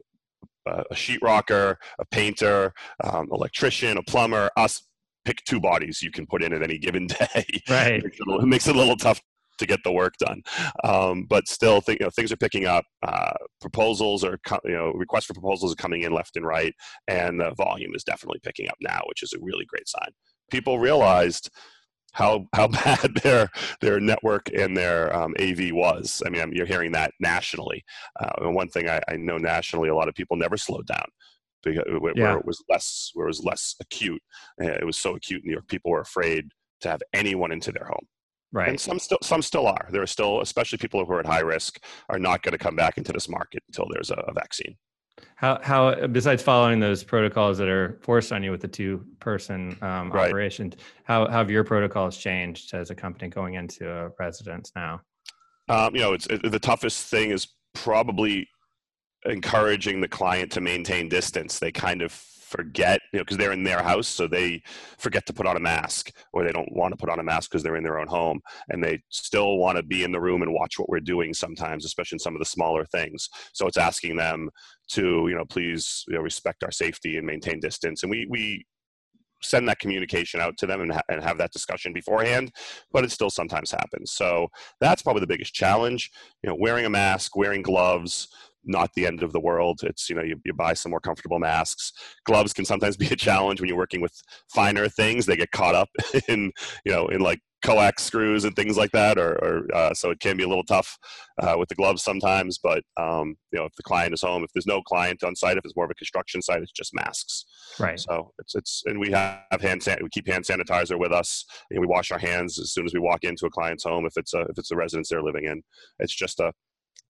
a 0.66 0.94
sheetrocker, 0.94 1.76
a 1.98 2.04
painter, 2.10 2.72
um, 3.02 3.28
electrician, 3.32 3.96
a 3.96 4.02
plumber, 4.02 4.50
us 4.56 4.82
pick 5.24 5.42
two 5.44 5.60
bodies 5.60 6.02
you 6.02 6.10
can 6.10 6.26
put 6.26 6.42
in 6.42 6.52
at 6.52 6.62
any 6.62 6.78
given 6.78 7.06
day. 7.06 7.44
Right. 7.68 7.94
it, 7.94 8.04
makes 8.04 8.18
it, 8.18 8.28
it 8.28 8.46
makes 8.46 8.66
it 8.68 8.76
a 8.76 8.78
little 8.78 8.96
tough 8.96 9.20
to 9.58 9.66
get 9.66 9.80
the 9.84 9.92
work 9.92 10.14
done. 10.18 10.42
Um, 10.84 11.26
but 11.28 11.48
still, 11.48 11.80
th- 11.80 11.98
you 12.00 12.06
know, 12.06 12.10
things 12.10 12.32
are 12.32 12.36
picking 12.36 12.66
up. 12.66 12.84
Uh, 13.06 13.32
proposals 13.60 14.24
are, 14.24 14.38
co- 14.46 14.60
you 14.64 14.72
know, 14.72 14.92
requests 14.92 15.26
for 15.26 15.34
proposals 15.34 15.72
are 15.72 15.76
coming 15.76 16.02
in 16.02 16.12
left 16.12 16.36
and 16.36 16.46
right, 16.46 16.74
and 17.08 17.40
the 17.40 17.52
volume 17.56 17.94
is 17.94 18.04
definitely 18.04 18.40
picking 18.42 18.68
up 18.68 18.76
now, 18.80 19.00
which 19.06 19.22
is 19.22 19.32
a 19.32 19.38
really 19.40 19.64
great 19.66 19.88
sign. 19.88 20.10
People 20.50 20.78
realized 20.78 21.50
how 22.12 22.46
how 22.54 22.68
bad 22.68 23.14
their 23.22 23.50
their 23.80 24.00
network 24.00 24.50
and 24.54 24.76
their 24.76 25.14
um, 25.14 25.34
AV 25.40 25.72
was. 25.72 26.22
I 26.26 26.30
mean, 26.30 26.52
you're 26.52 26.66
hearing 26.66 26.92
that 26.92 27.12
nationally. 27.20 27.84
Uh, 28.18 28.30
and 28.42 28.54
one 28.54 28.68
thing 28.68 28.88
I, 28.88 29.00
I, 29.08 29.16
know 29.16 29.38
nationally, 29.38 29.88
a 29.88 29.94
lot 29.94 30.08
of 30.08 30.14
people 30.14 30.36
never 30.36 30.56
slowed 30.56 30.86
down 30.86 31.06
because 31.62 31.82
where, 32.00 32.12
yeah. 32.16 32.30
where, 32.30 32.38
it 32.38 32.46
was 32.46 32.62
less 32.68 33.10
where 33.14 33.26
it 33.26 33.30
was 33.30 33.44
less 33.44 33.74
acute. 33.80 34.22
It 34.58 34.86
was 34.86 34.98
so 34.98 35.16
acute 35.16 35.42
in 35.42 35.48
New 35.48 35.52
York, 35.54 35.68
people 35.68 35.90
were 35.90 36.00
afraid 36.00 36.48
to 36.80 36.88
have 36.88 37.02
anyone 37.12 37.52
into 37.52 37.72
their 37.72 37.86
home. 37.86 38.06
Right. 38.50 38.70
And 38.70 38.80
some 38.80 38.98
still 38.98 39.18
some 39.22 39.42
still 39.42 39.66
are. 39.66 39.88
There 39.90 40.02
are 40.02 40.06
still, 40.06 40.40
especially 40.40 40.78
people 40.78 41.04
who 41.04 41.12
are 41.12 41.20
at 41.20 41.26
high 41.26 41.40
risk, 41.40 41.82
are 42.08 42.18
not 42.18 42.42
going 42.42 42.52
to 42.52 42.58
come 42.58 42.76
back 42.76 42.96
into 42.96 43.12
this 43.12 43.28
market 43.28 43.62
until 43.68 43.86
there's 43.92 44.10
a, 44.10 44.14
a 44.14 44.32
vaccine. 44.32 44.76
How 45.36 45.60
how 45.62 46.06
besides 46.08 46.42
following 46.42 46.80
those 46.80 47.04
protocols 47.04 47.58
that 47.58 47.68
are 47.68 47.98
forced 48.02 48.32
on 48.32 48.42
you 48.42 48.50
with 48.50 48.60
the 48.60 48.68
two 48.68 49.04
person 49.20 49.76
um, 49.82 50.10
Right. 50.10 50.28
operation, 50.28 50.74
how, 51.04 51.26
how 51.26 51.38
have 51.38 51.50
your 51.50 51.64
protocols 51.64 52.16
changed 52.16 52.74
as 52.74 52.90
a 52.90 52.94
company 52.94 53.28
going 53.28 53.54
into 53.54 53.90
a 53.90 54.10
residence 54.18 54.72
now? 54.74 55.00
Um, 55.68 55.94
you 55.94 56.00
know, 56.00 56.12
it's 56.12 56.26
it, 56.26 56.50
the 56.50 56.58
toughest 56.58 57.08
thing 57.08 57.30
is 57.30 57.48
probably 57.74 58.48
encouraging 59.24 60.00
the 60.00 60.08
client 60.08 60.50
to 60.52 60.60
maintain 60.60 61.08
distance. 61.08 61.58
They 61.58 61.72
kind 61.72 62.02
of 62.02 62.12
forget, 62.48 63.00
you 63.12 63.18
know, 63.18 63.24
because 63.24 63.36
they're 63.36 63.52
in 63.52 63.64
their 63.64 63.82
house, 63.82 64.08
so 64.08 64.26
they 64.26 64.62
forget 64.98 65.26
to 65.26 65.32
put 65.32 65.46
on 65.46 65.56
a 65.56 65.60
mask, 65.60 66.12
or 66.32 66.44
they 66.44 66.52
don't 66.52 66.72
want 66.72 66.92
to 66.92 66.96
put 66.96 67.10
on 67.10 67.20
a 67.20 67.22
mask 67.22 67.50
because 67.50 67.62
they're 67.62 67.76
in 67.76 67.84
their 67.84 67.98
own 67.98 68.08
home, 68.08 68.40
and 68.70 68.82
they 68.82 69.00
still 69.10 69.58
want 69.58 69.76
to 69.76 69.82
be 69.82 70.04
in 70.04 70.12
the 70.12 70.20
room 70.20 70.42
and 70.42 70.52
watch 70.52 70.78
what 70.78 70.88
we're 70.88 71.00
doing 71.00 71.34
sometimes, 71.34 71.84
especially 71.84 72.16
in 72.16 72.20
some 72.20 72.34
of 72.34 72.40
the 72.40 72.44
smaller 72.44 72.84
things. 72.86 73.28
So 73.52 73.66
it's 73.66 73.76
asking 73.76 74.16
them 74.16 74.50
to, 74.92 75.26
you 75.28 75.34
know, 75.34 75.44
please, 75.44 76.04
you 76.08 76.14
know, 76.14 76.22
respect 76.22 76.64
our 76.64 76.72
safety 76.72 77.16
and 77.18 77.26
maintain 77.26 77.60
distance, 77.60 78.02
and 78.02 78.10
we 78.10 78.26
we 78.30 78.64
send 79.42 79.68
that 79.68 79.78
communication 79.78 80.40
out 80.40 80.56
to 80.58 80.66
them 80.66 80.80
and, 80.80 80.92
ha- 80.92 81.02
and 81.08 81.22
have 81.22 81.38
that 81.38 81.52
discussion 81.52 81.92
beforehand 81.92 82.52
but 82.92 83.04
it 83.04 83.12
still 83.12 83.30
sometimes 83.30 83.70
happens 83.70 84.12
so 84.12 84.48
that's 84.80 85.02
probably 85.02 85.20
the 85.20 85.26
biggest 85.26 85.54
challenge 85.54 86.10
you 86.42 86.48
know 86.48 86.56
wearing 86.58 86.86
a 86.86 86.90
mask 86.90 87.36
wearing 87.36 87.62
gloves 87.62 88.28
not 88.64 88.90
the 88.94 89.06
end 89.06 89.22
of 89.22 89.32
the 89.32 89.40
world 89.40 89.80
it's 89.82 90.08
you 90.08 90.16
know 90.16 90.22
you, 90.22 90.36
you 90.44 90.52
buy 90.52 90.72
some 90.74 90.90
more 90.90 91.00
comfortable 91.00 91.38
masks 91.38 91.92
gloves 92.24 92.52
can 92.52 92.64
sometimes 92.64 92.96
be 92.96 93.06
a 93.08 93.16
challenge 93.16 93.60
when 93.60 93.68
you're 93.68 93.78
working 93.78 94.00
with 94.00 94.12
finer 94.52 94.88
things 94.88 95.26
they 95.26 95.36
get 95.36 95.50
caught 95.50 95.74
up 95.74 95.88
in 96.28 96.52
you 96.84 96.92
know 96.92 97.06
in 97.08 97.20
like 97.20 97.40
coax 97.64 98.04
screws 98.04 98.44
and 98.44 98.54
things 98.54 98.76
like 98.76 98.92
that 98.92 99.18
or, 99.18 99.32
or 99.44 99.66
uh, 99.74 99.92
so 99.92 100.10
it 100.10 100.20
can 100.20 100.36
be 100.36 100.44
a 100.44 100.48
little 100.48 100.62
tough 100.62 100.96
uh, 101.42 101.56
with 101.58 101.68
the 101.68 101.74
gloves 101.74 102.04
sometimes 102.04 102.58
but 102.62 102.84
um, 103.00 103.34
you 103.52 103.58
know 103.58 103.64
if 103.64 103.74
the 103.76 103.82
client 103.82 104.14
is 104.14 104.22
home 104.22 104.44
if 104.44 104.50
there's 104.54 104.66
no 104.66 104.80
client 104.82 105.24
on 105.24 105.34
site 105.34 105.56
if 105.56 105.64
it's 105.64 105.74
more 105.74 105.84
of 105.84 105.90
a 105.90 105.94
construction 105.94 106.40
site 106.40 106.62
it's 106.62 106.70
just 106.70 106.94
masks 106.94 107.46
Right. 107.78 107.98
so 107.98 108.32
it's 108.38 108.54
it's 108.54 108.82
and 108.86 108.98
we 108.98 109.10
have 109.10 109.60
hand 109.60 109.82
san- 109.82 109.98
we 110.02 110.08
keep 110.08 110.26
hand 110.26 110.44
sanitizer 110.44 110.98
with 110.98 111.12
us. 111.12 111.44
And 111.70 111.80
we 111.80 111.86
wash 111.86 112.10
our 112.10 112.18
hands 112.18 112.58
as 112.58 112.72
soon 112.72 112.86
as 112.86 112.94
we 112.94 113.00
walk 113.00 113.24
into 113.24 113.46
a 113.46 113.50
client's 113.50 113.84
home 113.84 114.06
if 114.06 114.16
it's 114.16 114.34
a 114.34 114.40
if 114.42 114.58
it's 114.58 114.70
a 114.70 114.76
residence 114.76 115.08
they're 115.08 115.22
living 115.22 115.44
in. 115.44 115.62
It's 115.98 116.14
just 116.14 116.40
a 116.40 116.52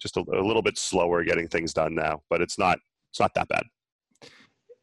just 0.00 0.16
a, 0.16 0.20
a 0.20 0.44
little 0.44 0.62
bit 0.62 0.78
slower 0.78 1.24
getting 1.24 1.48
things 1.48 1.72
done 1.72 1.94
now, 1.94 2.22
but 2.30 2.40
it's 2.40 2.58
not 2.58 2.78
it's 3.10 3.20
not 3.20 3.34
that 3.34 3.48
bad. 3.48 3.64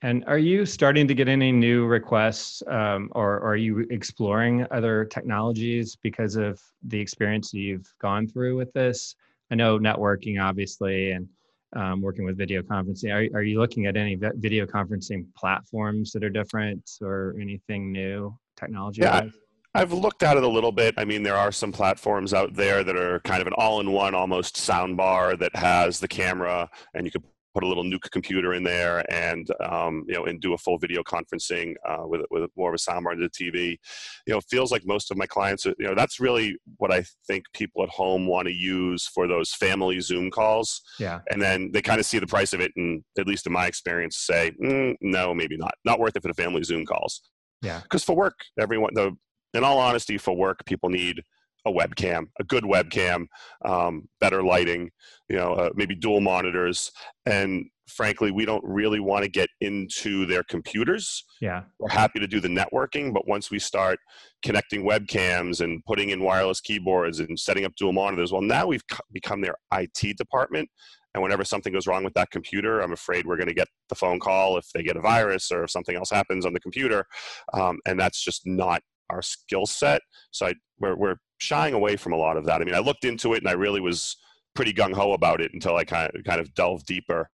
And 0.01 0.23
are 0.27 0.37
you 0.37 0.65
starting 0.65 1.07
to 1.07 1.15
get 1.15 1.27
any 1.27 1.51
new 1.51 1.85
requests 1.85 2.61
um, 2.67 3.09
or, 3.15 3.37
or 3.37 3.53
are 3.53 3.55
you 3.55 3.79
exploring 3.89 4.67
other 4.69 5.05
technologies 5.05 5.95
because 5.95 6.35
of 6.35 6.61
the 6.83 6.99
experience 6.99 7.53
you've 7.53 7.91
gone 7.99 8.27
through 8.27 8.57
with 8.57 8.71
this? 8.73 9.15
I 9.51 9.55
know 9.55 9.79
networking, 9.79 10.41
obviously, 10.41 11.11
and 11.11 11.27
um, 11.75 12.01
working 12.01 12.25
with 12.25 12.37
video 12.37 12.61
conferencing. 12.61 13.11
Are, 13.11 13.37
are 13.39 13.43
you 13.43 13.59
looking 13.59 13.85
at 13.85 13.97
any 13.97 14.15
video 14.15 14.65
conferencing 14.65 15.25
platforms 15.35 16.11
that 16.11 16.23
are 16.23 16.29
different 16.29 16.89
or 17.01 17.35
anything 17.39 17.91
new 17.91 18.37
technology? 18.57 19.01
Yeah, 19.01 19.29
I've 19.75 19.91
looked 19.91 20.23
at 20.23 20.37
it 20.37 20.43
a 20.43 20.47
little 20.47 20.71
bit. 20.71 20.95
I 20.97 21.03
mean, 21.03 21.21
there 21.21 21.35
are 21.35 21.51
some 21.51 21.73
platforms 21.73 22.33
out 22.33 22.53
there 22.53 22.81
that 22.83 22.95
are 22.95 23.19
kind 23.21 23.41
of 23.41 23.47
an 23.47 23.53
all-in-one, 23.57 24.15
almost 24.15 24.55
soundbar 24.55 25.37
that 25.39 25.53
has 25.55 25.99
the 25.99 26.07
camera, 26.07 26.69
and 26.93 27.05
you 27.05 27.11
could 27.11 27.23
put 27.53 27.63
a 27.63 27.67
little 27.67 27.83
NUC 27.83 28.09
computer 28.11 28.53
in 28.53 28.63
there, 28.63 29.03
and 29.11 29.49
um, 29.61 30.05
you 30.07 30.15
know, 30.15 30.25
and 30.25 30.39
do 30.39 30.53
a 30.53 30.57
full 30.57 30.77
video 30.77 31.03
conferencing 31.03 31.73
uh, 31.87 32.03
with 32.07 32.21
with 32.31 32.49
more 32.55 32.69
of 32.69 32.75
a 32.75 32.77
soundbar 32.77 33.13
into 33.13 33.27
the 33.27 33.51
TV. 33.51 33.77
You 34.25 34.33
know, 34.33 34.37
it 34.37 34.45
feels 34.49 34.71
like 34.71 34.83
most 34.85 35.11
of 35.11 35.17
my 35.17 35.25
clients, 35.25 35.65
are- 35.65 35.75
you 35.77 35.87
know, 35.87 35.95
that's 35.95 36.21
really 36.21 36.55
what 36.77 36.93
I 36.93 37.03
think 37.27 37.43
people 37.53 37.83
at 37.83 37.89
home 37.89 38.27
want 38.27 38.47
to 38.47 38.53
use 38.53 39.07
for 39.07 39.27
those 39.27 39.53
family 39.53 39.99
Zoom 39.99 40.31
calls 40.31 40.81
Yeah. 40.99 41.19
and 41.31 41.41
then 41.41 41.71
they 41.73 41.81
kind 41.81 41.99
of 41.99 42.05
see 42.05 42.19
the 42.19 42.27
price 42.27 42.53
of 42.53 42.61
it 42.61 42.71
and 42.77 43.03
at 43.17 43.27
least 43.27 43.45
in 43.45 43.51
my 43.53 43.67
experience 43.67 44.17
say 44.17 44.51
mm, 44.63 44.95
no 45.01 45.33
maybe 45.33 45.57
not 45.57 45.73
not 45.83 45.99
worth 45.99 46.15
it 46.15 46.21
for 46.21 46.27
the 46.29 46.33
family 46.33 46.63
zoom 46.63 46.85
calls 46.85 47.21
Yeah. 47.61 47.81
because 47.83 48.03
for 48.03 48.15
work 48.15 48.35
everyone 48.59 48.91
the 48.93 49.15
in 49.55 49.63
all 49.63 49.79
honesty 49.79 50.17
for 50.17 50.35
work 50.35 50.63
people 50.65 50.89
need 50.89 51.21
a 51.65 51.71
webcam 51.71 52.27
a 52.39 52.43
good 52.43 52.63
webcam 52.63 53.25
um, 53.65 54.07
better 54.19 54.43
lighting 54.43 54.89
you 55.29 55.35
know 55.35 55.53
uh, 55.53 55.69
maybe 55.75 55.95
dual 55.95 56.21
monitors 56.21 56.91
and 57.25 57.65
frankly 57.87 58.31
we 58.31 58.45
don't 58.45 58.63
really 58.63 58.99
want 58.99 59.23
to 59.23 59.29
get 59.29 59.49
into 59.61 60.25
their 60.25 60.43
computers 60.43 61.23
Yeah. 61.41 61.63
we're 61.79 61.89
happy 61.89 62.19
to 62.19 62.27
do 62.27 62.39
the 62.39 62.47
networking, 62.47 63.13
but 63.13 63.27
once 63.27 63.51
we 63.51 63.59
start 63.59 63.99
connecting 64.43 64.83
webcams 64.83 65.61
and 65.61 65.83
putting 65.85 66.09
in 66.09 66.23
wireless 66.23 66.61
keyboards 66.61 67.19
and 67.19 67.39
setting 67.39 67.63
up 67.63 67.73
dual 67.75 67.93
monitors, 67.93 68.31
well, 68.31 68.41
now 68.41 68.65
we've 68.65 68.83
become 69.11 69.39
their 69.41 69.55
IT 69.71 70.17
department. 70.17 70.67
And 71.13 71.21
whenever 71.21 71.45
something 71.45 71.71
goes 71.73 71.85
wrong 71.85 72.03
with 72.03 72.15
that 72.15 72.31
computer, 72.31 72.81
I'm 72.81 72.91
afraid 72.91 73.25
we're 73.27 73.37
going 73.37 73.47
to 73.49 73.53
get 73.53 73.67
the 73.89 73.95
phone 73.95 74.19
call 74.19 74.57
if 74.57 74.65
they 74.73 74.81
get 74.81 74.97
a 74.97 75.01
virus 75.01 75.51
or 75.51 75.63
if 75.63 75.71
something 75.71 75.95
else 75.95 76.09
happens 76.09 76.45
on 76.45 76.53
the 76.53 76.59
computer. 76.59 77.05
Um, 77.53 77.77
and 77.85 77.99
that's 77.99 78.23
just 78.23 78.41
not 78.45 78.81
our 79.09 79.21
skill 79.21 79.65
set. 79.65 80.01
So 80.31 80.47
I, 80.47 80.53
we're, 80.79 80.95
we're 80.95 81.15
shying 81.37 81.73
away 81.73 81.95
from 81.95 82.13
a 82.13 82.17
lot 82.17 82.37
of 82.37 82.45
that. 82.45 82.61
I 82.61 82.65
mean, 82.65 82.75
I 82.75 82.79
looked 82.79 83.05
into 83.05 83.33
it 83.33 83.39
and 83.39 83.49
I 83.49 83.53
really 83.53 83.81
was 83.81 84.17
pretty 84.53 84.73
gung 84.73 84.93
ho 84.93 85.13
about 85.13 85.41
it 85.41 85.51
until 85.53 85.75
I 85.75 85.83
kind 85.83 86.11
of, 86.13 86.23
kind 86.23 86.39
of 86.39 86.53
delved 86.53 86.85
deeper 86.85 87.29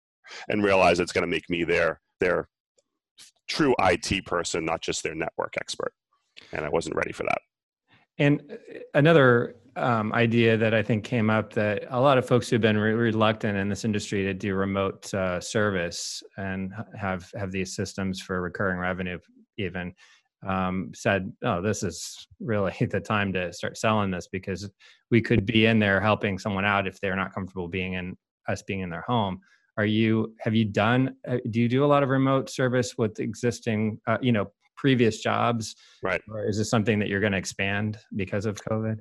and 0.49 0.65
realized 0.65 1.01
it's 1.01 1.13
going 1.13 1.23
to 1.23 1.29
make 1.29 1.49
me 1.49 1.65
their, 1.65 2.01
their 2.21 2.49
true 3.49 3.75
IT 3.81 4.27
person, 4.27 4.65
not 4.65 4.83
just 4.83 5.03
their 5.03 5.15
network 5.15 5.55
expert. 5.59 5.93
And 6.53 6.65
I 6.65 6.69
wasn't 6.69 6.97
ready 6.97 7.13
for 7.13 7.25
that. 7.25 7.39
And 8.19 8.43
uh, 8.51 8.79
another 8.95 9.57
um, 9.77 10.13
idea 10.15 10.57
that 10.57 10.75
I 10.75 10.83
think 10.83 11.05
came 11.05 11.29
up 11.29 11.53
that 11.53 11.85
a 11.91 12.01
lot 12.01 12.19
of 12.19 12.27
folks 12.27 12.49
who've 12.49 12.61
been 12.61 12.79
re- 12.79 12.95
reluctant 12.95 13.59
in 13.59 13.69
this 13.69 13.85
industry 13.85 14.25
to 14.25 14.35
do 14.35 14.55
remote 14.55 15.13
uh, 15.13 15.41
service 15.41 16.23
and 16.39 16.73
have 16.99 17.31
have 17.37 17.53
these 17.53 17.77
systems 17.77 18.21
for 18.21 18.41
recurring 18.41 18.79
revenue, 18.79 19.19
even 19.59 19.95
um, 20.47 20.91
said, 20.95 21.33
"Oh, 21.45 21.63
this 21.63 21.83
is 21.83 22.27
really 22.41 22.73
the 22.91 23.01
time 23.01 23.33
to 23.35 23.53
start 23.53 23.77
selling 23.77 24.11
this 24.11 24.29
because 24.29 24.71
we 25.11 25.21
could 25.21 25.47
be 25.47 25.67
in 25.67 25.79
there 25.79 26.01
helping 26.01 26.39
someone 26.39 26.65
out 26.65 26.87
if 26.87 27.01
they're 27.01 27.17
not 27.17 27.35
comfortable 27.35 27.69
being 27.69 27.95
in 27.95 28.17
us 28.49 28.63
being 28.63 28.81
in 28.81 28.91
their 28.91 29.05
home." 29.07 29.41
Are 29.79 29.87
you 29.87 30.35
have 30.41 30.55
you 30.55 30.65
done? 30.65 31.17
uh, 31.29 31.37
Do 31.51 31.61
you 31.61 31.69
do 31.69 31.85
a 31.85 31.87
lot 31.87 32.03
of 32.03 32.09
remote 32.09 32.49
service 32.49 32.97
with 32.97 33.21
existing, 33.21 34.01
uh, 34.07 34.19
you 34.23 34.33
know, 34.33 34.51
previous 34.77 35.21
jobs? 35.21 35.75
Right. 36.03 36.23
Or 36.29 36.47
is 36.47 36.57
this 36.57 36.71
something 36.71 36.99
that 36.99 37.09
you're 37.09 37.21
going 37.21 37.33
to 37.33 37.39
expand 37.39 37.99
because 38.15 38.47
of 38.47 38.57
COVID? 38.65 39.01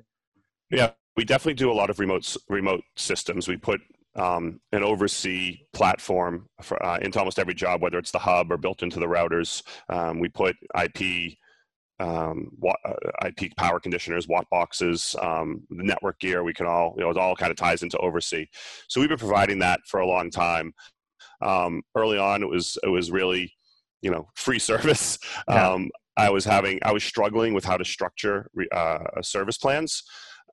Yeah, 0.70 0.90
we 1.16 1.24
definitely 1.24 1.54
do 1.54 1.70
a 1.70 1.74
lot 1.74 1.90
of 1.90 1.98
remote 1.98 2.36
remote 2.48 2.82
systems. 2.96 3.48
We 3.48 3.56
put 3.56 3.80
um, 4.16 4.60
an 4.72 4.82
OvrC 4.82 5.60
platform 5.72 6.48
for, 6.62 6.84
uh, 6.84 6.98
into 6.98 7.18
almost 7.18 7.38
every 7.38 7.54
job, 7.54 7.82
whether 7.82 7.98
it's 7.98 8.10
the 8.10 8.18
hub 8.18 8.50
or 8.50 8.56
built 8.56 8.82
into 8.82 8.98
the 8.98 9.06
routers. 9.06 9.62
Um, 9.88 10.18
we 10.18 10.28
put 10.28 10.56
IP 10.80 11.36
um, 11.98 12.50
uh, 12.62 12.92
IP 13.26 13.56
power 13.56 13.80
conditioners, 13.80 14.28
watt 14.28 14.46
boxes, 14.50 15.14
um, 15.20 15.62
the 15.70 15.82
network 15.82 16.18
gear. 16.20 16.42
We 16.42 16.52
can 16.52 16.66
all, 16.66 16.94
you 16.96 17.02
know, 17.02 17.10
it 17.10 17.16
all 17.16 17.36
kind 17.36 17.50
of 17.50 17.56
ties 17.56 17.82
into 17.82 17.96
OvrC. 17.98 18.46
So 18.88 19.00
we've 19.00 19.08
been 19.08 19.18
providing 19.18 19.58
that 19.60 19.80
for 19.86 20.00
a 20.00 20.06
long 20.06 20.30
time. 20.30 20.74
Um, 21.40 21.82
early 21.94 22.18
on, 22.18 22.42
it 22.42 22.48
was 22.48 22.78
it 22.82 22.88
was 22.88 23.10
really, 23.10 23.52
you 24.02 24.10
know, 24.10 24.28
free 24.34 24.58
service. 24.70 25.18
Yeah. 25.48 25.70
Um, 25.70 25.90
I 26.18 26.30
was 26.30 26.44
having 26.44 26.78
I 26.82 26.92
was 26.92 27.04
struggling 27.04 27.54
with 27.54 27.64
how 27.64 27.76
to 27.76 27.84
structure 27.84 28.50
uh, 28.72 28.98
service 29.22 29.58
plans, 29.58 30.02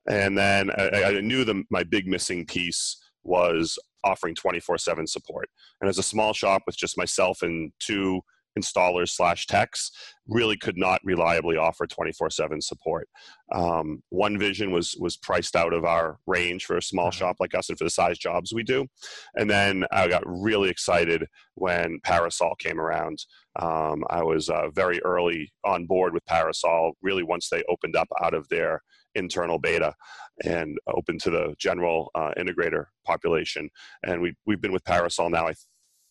and 0.08 0.36
then 0.36 0.70
I, 0.70 1.04
I 1.04 1.20
knew 1.20 1.44
the, 1.44 1.62
my 1.70 1.82
big 1.84 2.06
missing 2.06 2.44
piece 2.44 3.03
was 3.24 3.78
offering 4.04 4.34
24/7 4.34 5.06
support. 5.06 5.48
And 5.80 5.88
as 5.88 5.98
a 5.98 6.02
small 6.02 6.32
shop 6.32 6.62
with 6.66 6.76
just 6.76 6.98
myself 6.98 7.42
and 7.42 7.72
two 7.80 8.22
installers 8.58 9.10
slash 9.10 9.46
techs, 9.46 9.90
really 10.26 10.56
could 10.56 10.76
not 10.76 11.00
reliably 11.04 11.56
offer 11.56 11.86
24/7 11.86 12.60
support. 12.62 13.08
Um, 13.52 14.02
One 14.10 14.38
Vision 14.38 14.70
was 14.72 14.96
was 14.98 15.16
priced 15.16 15.56
out 15.56 15.72
of 15.72 15.84
our 15.84 16.18
range 16.26 16.64
for 16.64 16.76
a 16.76 16.82
small 16.82 17.08
Uh-huh. 17.08 17.18
shop 17.18 17.36
like 17.40 17.54
us 17.54 17.68
and 17.68 17.78
for 17.78 17.84
the 17.84 17.90
size 17.90 18.18
jobs 18.18 18.52
we 18.52 18.62
do. 18.62 18.86
And 19.34 19.48
then 19.50 19.84
I 19.92 20.08
got 20.08 20.22
really 20.26 20.70
excited 20.70 21.26
when 21.54 22.00
Parasol 22.02 22.54
came 22.56 22.80
around. 22.80 23.18
Um, 23.60 24.04
I 24.10 24.22
was 24.22 24.48
uh, 24.48 24.70
very 24.70 25.00
early 25.02 25.52
on 25.64 25.86
board 25.86 26.14
with 26.14 26.24
Parasol. 26.26 26.96
Really, 27.02 27.22
once 27.22 27.48
they 27.48 27.62
opened 27.68 27.96
up 27.96 28.08
out 28.22 28.34
of 28.34 28.48
their 28.48 28.82
internal 29.16 29.58
beta 29.58 29.94
and 30.44 30.76
open 30.88 31.18
to 31.18 31.30
the 31.30 31.54
general 31.58 32.10
uh, 32.16 32.32
integrator 32.36 32.86
population. 33.06 33.70
And 34.02 34.20
we 34.20 34.34
we've 34.46 34.60
been 34.60 34.72
with 34.72 34.84
Parasol 34.84 35.30
now. 35.30 35.46
I 35.46 35.54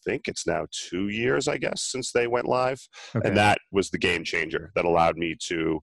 think 0.06 0.28
it's 0.28 0.46
now 0.48 0.66
two 0.72 1.10
years, 1.10 1.48
I 1.48 1.58
guess, 1.58 1.84
since 1.84 2.12
they 2.12 2.28
went 2.28 2.48
live 2.48 2.80
Okay. 3.16 3.28
and 3.28 3.38
that 3.38 3.58
was 3.72 3.90
the 3.90 3.98
game 3.98 4.24
changer 4.24 4.72
that 4.76 4.86
allowed 4.86 5.18
me 5.18 5.36
to 5.48 5.80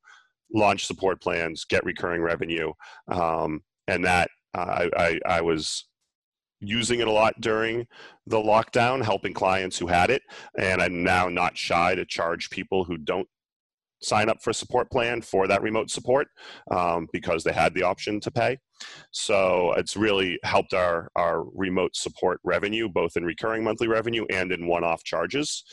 launch 0.52 0.87
support 0.87 1.20
plans 1.20 1.64
get 1.64 1.85
recurring 1.85 2.22
revenue 2.22 2.72
um, 3.11 3.61
and 3.87 4.04
that 4.04 4.28
uh, 4.56 4.61
I, 4.61 4.90
I, 4.96 5.20
I 5.26 5.40
was 5.40 5.87
using 6.61 7.00
it 7.00 7.09
a 7.09 7.12
lot 7.12 7.40
during 7.40 7.87
the 8.26 8.37
lockdown 8.37 9.02
helping 9.02 9.33
clients 9.33 9.78
who 9.78 9.87
had 9.87 10.11
it 10.11 10.22
and 10.59 10.83
i'm 10.83 11.02
now 11.02 11.28
not 11.28 11.56
shy 11.56 11.94
to 11.94 12.04
charge 12.04 12.50
people 12.50 12.85
who 12.85 12.98
don't 12.98 13.28
sign 14.03 14.29
up 14.29 14.43
for 14.43 14.51
a 14.51 14.55
support 14.55 14.91
plan 14.91 15.21
for 15.21 15.47
that 15.47 15.63
remote 15.63 15.91
support 15.91 16.29
um, 16.71 17.07
because 17.13 17.45
they 17.45 17.53
had 17.53 17.75
the 17.75 17.83
option 17.83 18.21
to 18.21 18.31
pay. 18.31 18.59
So 19.11 19.73
it's 19.77 19.97
really 19.97 20.39
helped 20.43 20.75
our, 20.75 21.11
our 21.17 21.45
remote 21.55 21.95
support 21.95 22.41
revenue, 22.45 22.89
both 22.89 23.17
in 23.17 23.25
recurring 23.25 23.65
monthly 23.65 23.89
revenue 23.89 24.25
and 24.31 24.53
in 24.53 24.67
one 24.67 24.85
off 24.85 25.05
charges. 25.05 25.65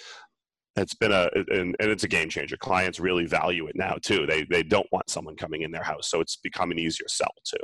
It's 0.75 0.93
been 0.93 1.11
a 1.11 1.27
and, 1.33 1.75
and 1.79 1.89
it's 1.89 2.03
a 2.03 2.07
game 2.07 2.29
changer. 2.29 2.55
Clients 2.55 2.99
really 2.99 3.25
value 3.25 3.65
it 3.65 3.75
now 3.75 3.95
too. 3.99 4.27
They 4.27 4.43
they 4.43 4.61
don't 4.61 4.85
want 4.91 5.09
someone 5.09 5.35
coming 5.35 5.63
in 5.63 5.71
their 5.71 5.81
house, 5.81 6.07
so 6.11 6.21
it's 6.21 6.35
become 6.35 6.69
an 6.69 6.77
easier 6.77 7.07
sell 7.07 7.33
too. 7.43 7.63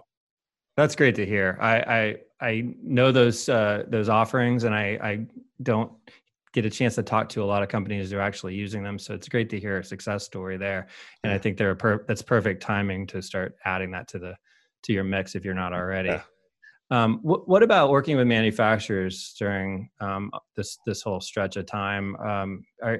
That's 0.75 0.95
great 0.95 1.13
to 1.15 1.25
hear. 1.25 1.59
I 1.61 1.75
I, 1.77 2.15
I 2.41 2.75
know 2.81 3.11
those 3.11 3.49
uh, 3.49 3.83
those 3.87 4.09
offerings, 4.09 4.63
and 4.63 4.73
I 4.73 4.97
I 5.03 5.25
don't 5.61 5.91
get 6.53 6.65
a 6.65 6.69
chance 6.69 6.95
to 6.95 7.03
talk 7.03 7.29
to 7.29 7.43
a 7.43 7.45
lot 7.45 7.63
of 7.63 7.69
companies 7.69 8.11
who 8.11 8.17
are 8.17 8.21
actually 8.21 8.53
using 8.55 8.83
them. 8.83 8.99
So 8.99 9.13
it's 9.13 9.27
great 9.27 9.49
to 9.49 9.59
hear 9.59 9.79
a 9.79 9.83
success 9.83 10.23
story 10.23 10.57
there. 10.57 10.87
And 11.23 11.33
I 11.33 11.37
think 11.37 11.57
they're 11.57 11.75
per- 11.75 12.05
that's 12.07 12.21
perfect 12.21 12.61
timing 12.61 13.07
to 13.07 13.21
start 13.21 13.55
adding 13.65 13.91
that 13.91 14.07
to 14.09 14.19
the 14.19 14.35
to 14.83 14.93
your 14.93 15.03
mix 15.03 15.35
if 15.35 15.43
you're 15.43 15.53
not 15.53 15.73
already. 15.73 16.09
Yeah. 16.09 16.21
Um, 16.91 17.19
wh- 17.19 17.47
what 17.47 17.63
about 17.63 17.89
working 17.89 18.17
with 18.17 18.27
manufacturers 18.27 19.33
during 19.39 19.89
um, 19.99 20.29
this 20.55 20.77
this 20.85 21.01
whole 21.01 21.19
stretch 21.19 21.55
of 21.57 21.65
time? 21.65 22.15
Um, 22.17 22.63
I, 22.83 22.97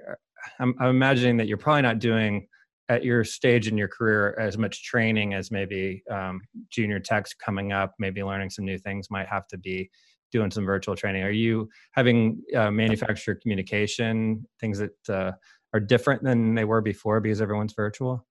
I'm, 0.59 0.73
I'm 0.79 0.89
imagining 0.89 1.37
that 1.37 1.47
you're 1.47 1.57
probably 1.57 1.83
not 1.83 1.99
doing 1.99 2.47
at 2.89 3.03
your 3.03 3.23
stage 3.23 3.67
in 3.67 3.77
your 3.77 3.87
career 3.87 4.37
as 4.39 4.57
much 4.57 4.83
training 4.83 5.33
as 5.33 5.51
maybe 5.51 6.03
um, 6.11 6.41
junior 6.69 6.99
techs 6.99 7.33
coming 7.33 7.71
up, 7.71 7.93
maybe 7.97 8.23
learning 8.23 8.49
some 8.49 8.65
new 8.65 8.77
things 8.77 9.09
might 9.09 9.27
have 9.27 9.47
to 9.47 9.57
be 9.57 9.89
doing 10.33 10.51
some 10.51 10.65
virtual 10.65 10.95
training. 10.95 11.23
Are 11.23 11.31
you 11.31 11.69
having 11.93 12.41
uh, 12.55 12.71
manufacturer 12.71 13.35
communication 13.35 14.45
things 14.59 14.79
that 14.79 15.09
uh, 15.09 15.31
are 15.73 15.79
different 15.79 16.23
than 16.23 16.55
they 16.55 16.65
were 16.65 16.81
before 16.81 17.21
because 17.21 17.41
everyone's 17.41 17.73
virtual? 17.73 18.25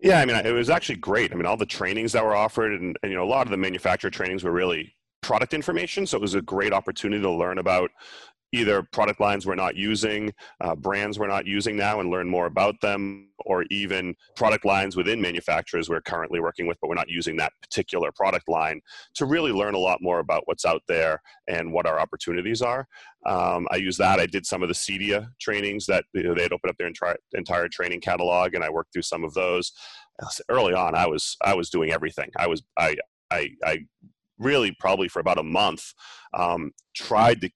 Yeah, 0.00 0.20
I 0.20 0.24
mean, 0.24 0.36
it 0.36 0.52
was 0.52 0.70
actually 0.70 0.96
great. 0.96 1.32
I 1.32 1.36
mean, 1.36 1.46
all 1.46 1.56
the 1.56 1.66
trainings 1.66 2.12
that 2.12 2.24
were 2.24 2.34
offered, 2.34 2.72
and, 2.72 2.96
and 3.02 3.10
you 3.12 3.18
know, 3.18 3.24
a 3.24 3.26
lot 3.26 3.46
of 3.46 3.50
the 3.50 3.56
manufacturer 3.56 4.10
trainings 4.10 4.44
were 4.44 4.52
really 4.52 4.94
product 5.22 5.54
information. 5.54 6.06
So 6.06 6.16
it 6.16 6.20
was 6.20 6.34
a 6.34 6.42
great 6.42 6.72
opportunity 6.72 7.22
to 7.22 7.30
learn 7.30 7.58
about 7.58 7.90
either 8.54 8.82
product 8.92 9.20
lines 9.20 9.46
we're 9.46 9.54
not 9.56 9.74
using, 9.76 10.32
uh, 10.60 10.74
brands 10.76 11.18
we're 11.18 11.26
not 11.26 11.46
using 11.46 11.76
now, 11.76 12.00
and 12.00 12.10
learn 12.10 12.28
more 12.28 12.46
about 12.46 12.80
them, 12.80 13.28
or 13.46 13.64
even 13.70 14.14
product 14.36 14.64
lines 14.64 14.96
within 14.96 15.20
manufacturers 15.20 15.90
we're 15.90 16.00
currently 16.00 16.40
working 16.40 16.66
with, 16.66 16.78
but 16.80 16.88
we're 16.88 16.94
not 16.94 17.08
using 17.08 17.36
that 17.36 17.52
particular 17.60 18.12
product 18.12 18.48
line 18.48 18.80
to 19.14 19.26
really 19.26 19.50
learn 19.50 19.74
a 19.74 19.78
lot 19.78 20.00
more 20.00 20.20
about 20.20 20.42
what's 20.46 20.64
out 20.64 20.82
there 20.86 21.20
and 21.48 21.72
what 21.72 21.86
our 21.86 21.98
opportunities 21.98 22.62
are. 22.62 22.86
Um, 23.26 23.66
I 23.72 23.76
use 23.76 23.96
that. 23.96 24.20
I 24.20 24.26
did 24.26 24.46
some 24.46 24.62
of 24.62 24.68
the 24.68 24.74
CEDIA 24.74 25.28
trainings 25.40 25.86
that 25.86 26.04
you 26.12 26.22
know, 26.22 26.34
they 26.34 26.42
had 26.42 26.52
opened 26.52 26.70
up 26.70 26.76
their 26.78 26.86
entire, 26.86 27.16
entire 27.32 27.68
training 27.68 28.00
catalog, 28.00 28.54
and 28.54 28.62
I 28.62 28.70
worked 28.70 28.92
through 28.92 29.02
some 29.02 29.24
of 29.24 29.34
those. 29.34 29.72
Early 30.48 30.74
on, 30.74 30.94
I 30.94 31.06
was 31.08 31.36
I 31.42 31.54
was 31.54 31.70
doing 31.70 31.90
everything. 31.90 32.30
I 32.36 32.46
was 32.46 32.62
I 32.78 32.96
I, 33.32 33.50
I 33.64 33.78
really 34.38 34.76
probably 34.78 35.08
for 35.08 35.18
about 35.18 35.38
a 35.38 35.42
month 35.42 35.92
um, 36.34 36.72
tried 36.94 37.40
to 37.40 37.50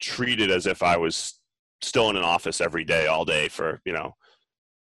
treat 0.00 0.40
it 0.40 0.50
as 0.50 0.66
if 0.66 0.82
I 0.82 0.96
was 0.96 1.38
still 1.82 2.10
in 2.10 2.16
an 2.16 2.24
office 2.24 2.60
every 2.60 2.84
day, 2.84 3.06
all 3.06 3.24
day 3.24 3.48
for, 3.48 3.80
you 3.84 3.92
know, 3.92 4.14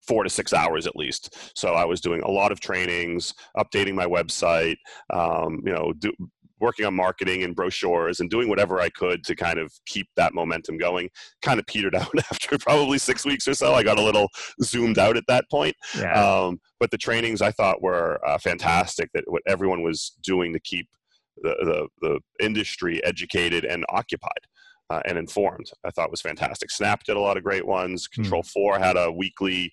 four 0.06 0.22
to 0.22 0.30
six 0.30 0.52
hours 0.52 0.86
at 0.86 0.96
least. 0.96 1.36
So 1.58 1.74
I 1.74 1.84
was 1.84 2.00
doing 2.00 2.22
a 2.22 2.30
lot 2.30 2.52
of 2.52 2.60
trainings, 2.60 3.34
updating 3.56 3.94
my 3.94 4.06
website, 4.06 4.76
um, 5.12 5.60
you 5.64 5.72
know, 5.72 5.92
do, 5.98 6.12
working 6.58 6.86
on 6.86 6.94
marketing 6.94 7.42
and 7.42 7.54
brochures 7.54 8.20
and 8.20 8.30
doing 8.30 8.48
whatever 8.48 8.80
I 8.80 8.88
could 8.88 9.22
to 9.24 9.34
kind 9.34 9.58
of 9.58 9.70
keep 9.84 10.08
that 10.16 10.32
momentum 10.32 10.78
going. 10.78 11.10
Kind 11.42 11.60
of 11.60 11.66
petered 11.66 11.94
out 11.94 12.16
after 12.30 12.58
probably 12.58 12.98
six 12.98 13.24
weeks 13.24 13.46
or 13.46 13.54
so. 13.54 13.74
I 13.74 13.82
got 13.82 13.98
a 13.98 14.02
little 14.02 14.28
zoomed 14.62 14.98
out 14.98 15.16
at 15.16 15.24
that 15.28 15.44
point. 15.50 15.76
Yeah. 15.98 16.12
Um, 16.12 16.60
but 16.80 16.90
the 16.90 16.98
trainings 16.98 17.42
I 17.42 17.50
thought 17.50 17.82
were 17.82 18.20
uh, 18.26 18.38
fantastic. 18.38 19.10
That 19.12 19.24
what 19.26 19.42
everyone 19.46 19.82
was 19.82 20.16
doing 20.22 20.52
to 20.52 20.60
keep 20.60 20.88
the, 21.42 21.88
the, 22.00 22.08
the 22.08 22.44
industry 22.44 23.04
educated 23.04 23.64
and 23.64 23.84
occupied 23.90 24.30
uh, 24.90 25.00
and 25.06 25.18
informed. 25.18 25.70
I 25.84 25.90
thought 25.90 26.10
was 26.10 26.20
fantastic. 26.20 26.70
Snap 26.70 27.04
did 27.04 27.16
a 27.16 27.20
lot 27.20 27.36
of 27.36 27.42
great 27.42 27.66
ones. 27.66 28.08
Hmm. 28.14 28.22
Control 28.22 28.42
mm. 28.42 28.52
Four 28.52 28.78
had 28.78 28.96
a 28.96 29.10
weekly 29.10 29.72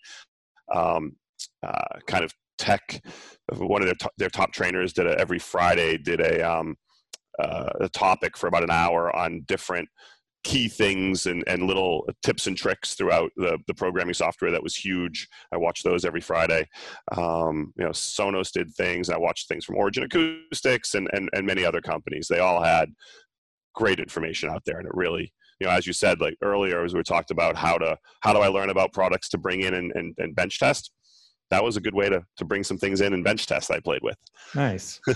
um, 0.73 1.15
uh, 1.65 1.99
kind 2.08 2.23
of 2.23 2.34
tech. 2.58 3.02
One 3.56 3.82
of 3.82 3.88
their 3.88 3.95
to- 3.95 4.12
their 4.17 4.30
top 4.30 4.54
trainers 4.54 4.93
did 4.93 5.08
a, 5.08 5.19
every 5.19 5.39
Friday 5.39 5.97
did 5.97 6.19
a 6.19 6.41
um, 6.41 6.76
uh, 7.39 7.69
a 7.82 7.89
topic 7.89 8.38
for 8.38 8.47
about 8.47 8.63
an 8.63 8.71
hour 8.71 9.15
on 9.15 9.41
different 9.47 9.89
key 10.43 10.67
things 10.67 11.26
and, 11.26 11.43
and 11.47 11.63
little 11.63 12.08
tips 12.21 12.47
and 12.47 12.58
tricks 12.58 12.95
throughout 12.95 13.32
the, 13.38 13.58
the 13.67 13.73
programming 13.73 14.13
software 14.13 14.52
that 14.52 14.62
was 14.62 14.76
huge. 14.76 15.28
I 15.54 15.58
watched 15.58 15.86
those 15.86 16.04
every 16.04 16.19
Friday. 16.21 16.67
Um, 17.15 17.73
you 17.78 17.86
know, 17.86 17.91
Sonos 17.91 18.52
did 18.52 18.73
things. 18.73 19.10
I 19.10 19.17
watched 19.17 19.47
things 19.47 19.63
from 19.63 19.78
Origin 19.78 20.04
Acoustics 20.04 20.95
and, 20.95 21.10
and, 21.13 21.30
and 21.34 21.45
many 21.45 21.63
other 21.63 21.82
companies. 21.82 22.28
They 22.28 22.39
all 22.39 22.62
had 22.62 22.89
great 23.73 23.99
information 23.99 24.49
out 24.49 24.63
there. 24.65 24.77
And 24.77 24.88
it 24.88 24.93
really 24.93 25.33
you 25.59 25.67
know 25.67 25.73
as 25.73 25.86
you 25.88 25.93
said 25.93 26.19
like 26.19 26.36
earlier 26.41 26.83
as 26.83 26.93
we 26.93 27.03
talked 27.03 27.31
about 27.31 27.55
how 27.55 27.77
to 27.77 27.97
how 28.21 28.33
do 28.33 28.39
i 28.39 28.47
learn 28.47 28.69
about 28.69 28.91
products 28.91 29.29
to 29.29 29.38
bring 29.38 29.62
in 29.62 29.73
and, 29.73 29.91
and, 29.95 30.15
and 30.17 30.36
bench 30.36 30.59
test? 30.59 30.91
That 31.49 31.63
was 31.63 31.77
a 31.77 31.81
good 31.81 31.93
way 31.93 32.09
to 32.09 32.23
to 32.38 32.45
bring 32.45 32.63
some 32.63 32.77
things 32.77 33.01
in 33.01 33.13
and 33.13 33.23
bench 33.23 33.47
test 33.47 33.71
i 33.71 33.79
played 33.79 34.01
with. 34.03 34.17
Nice. 34.55 34.99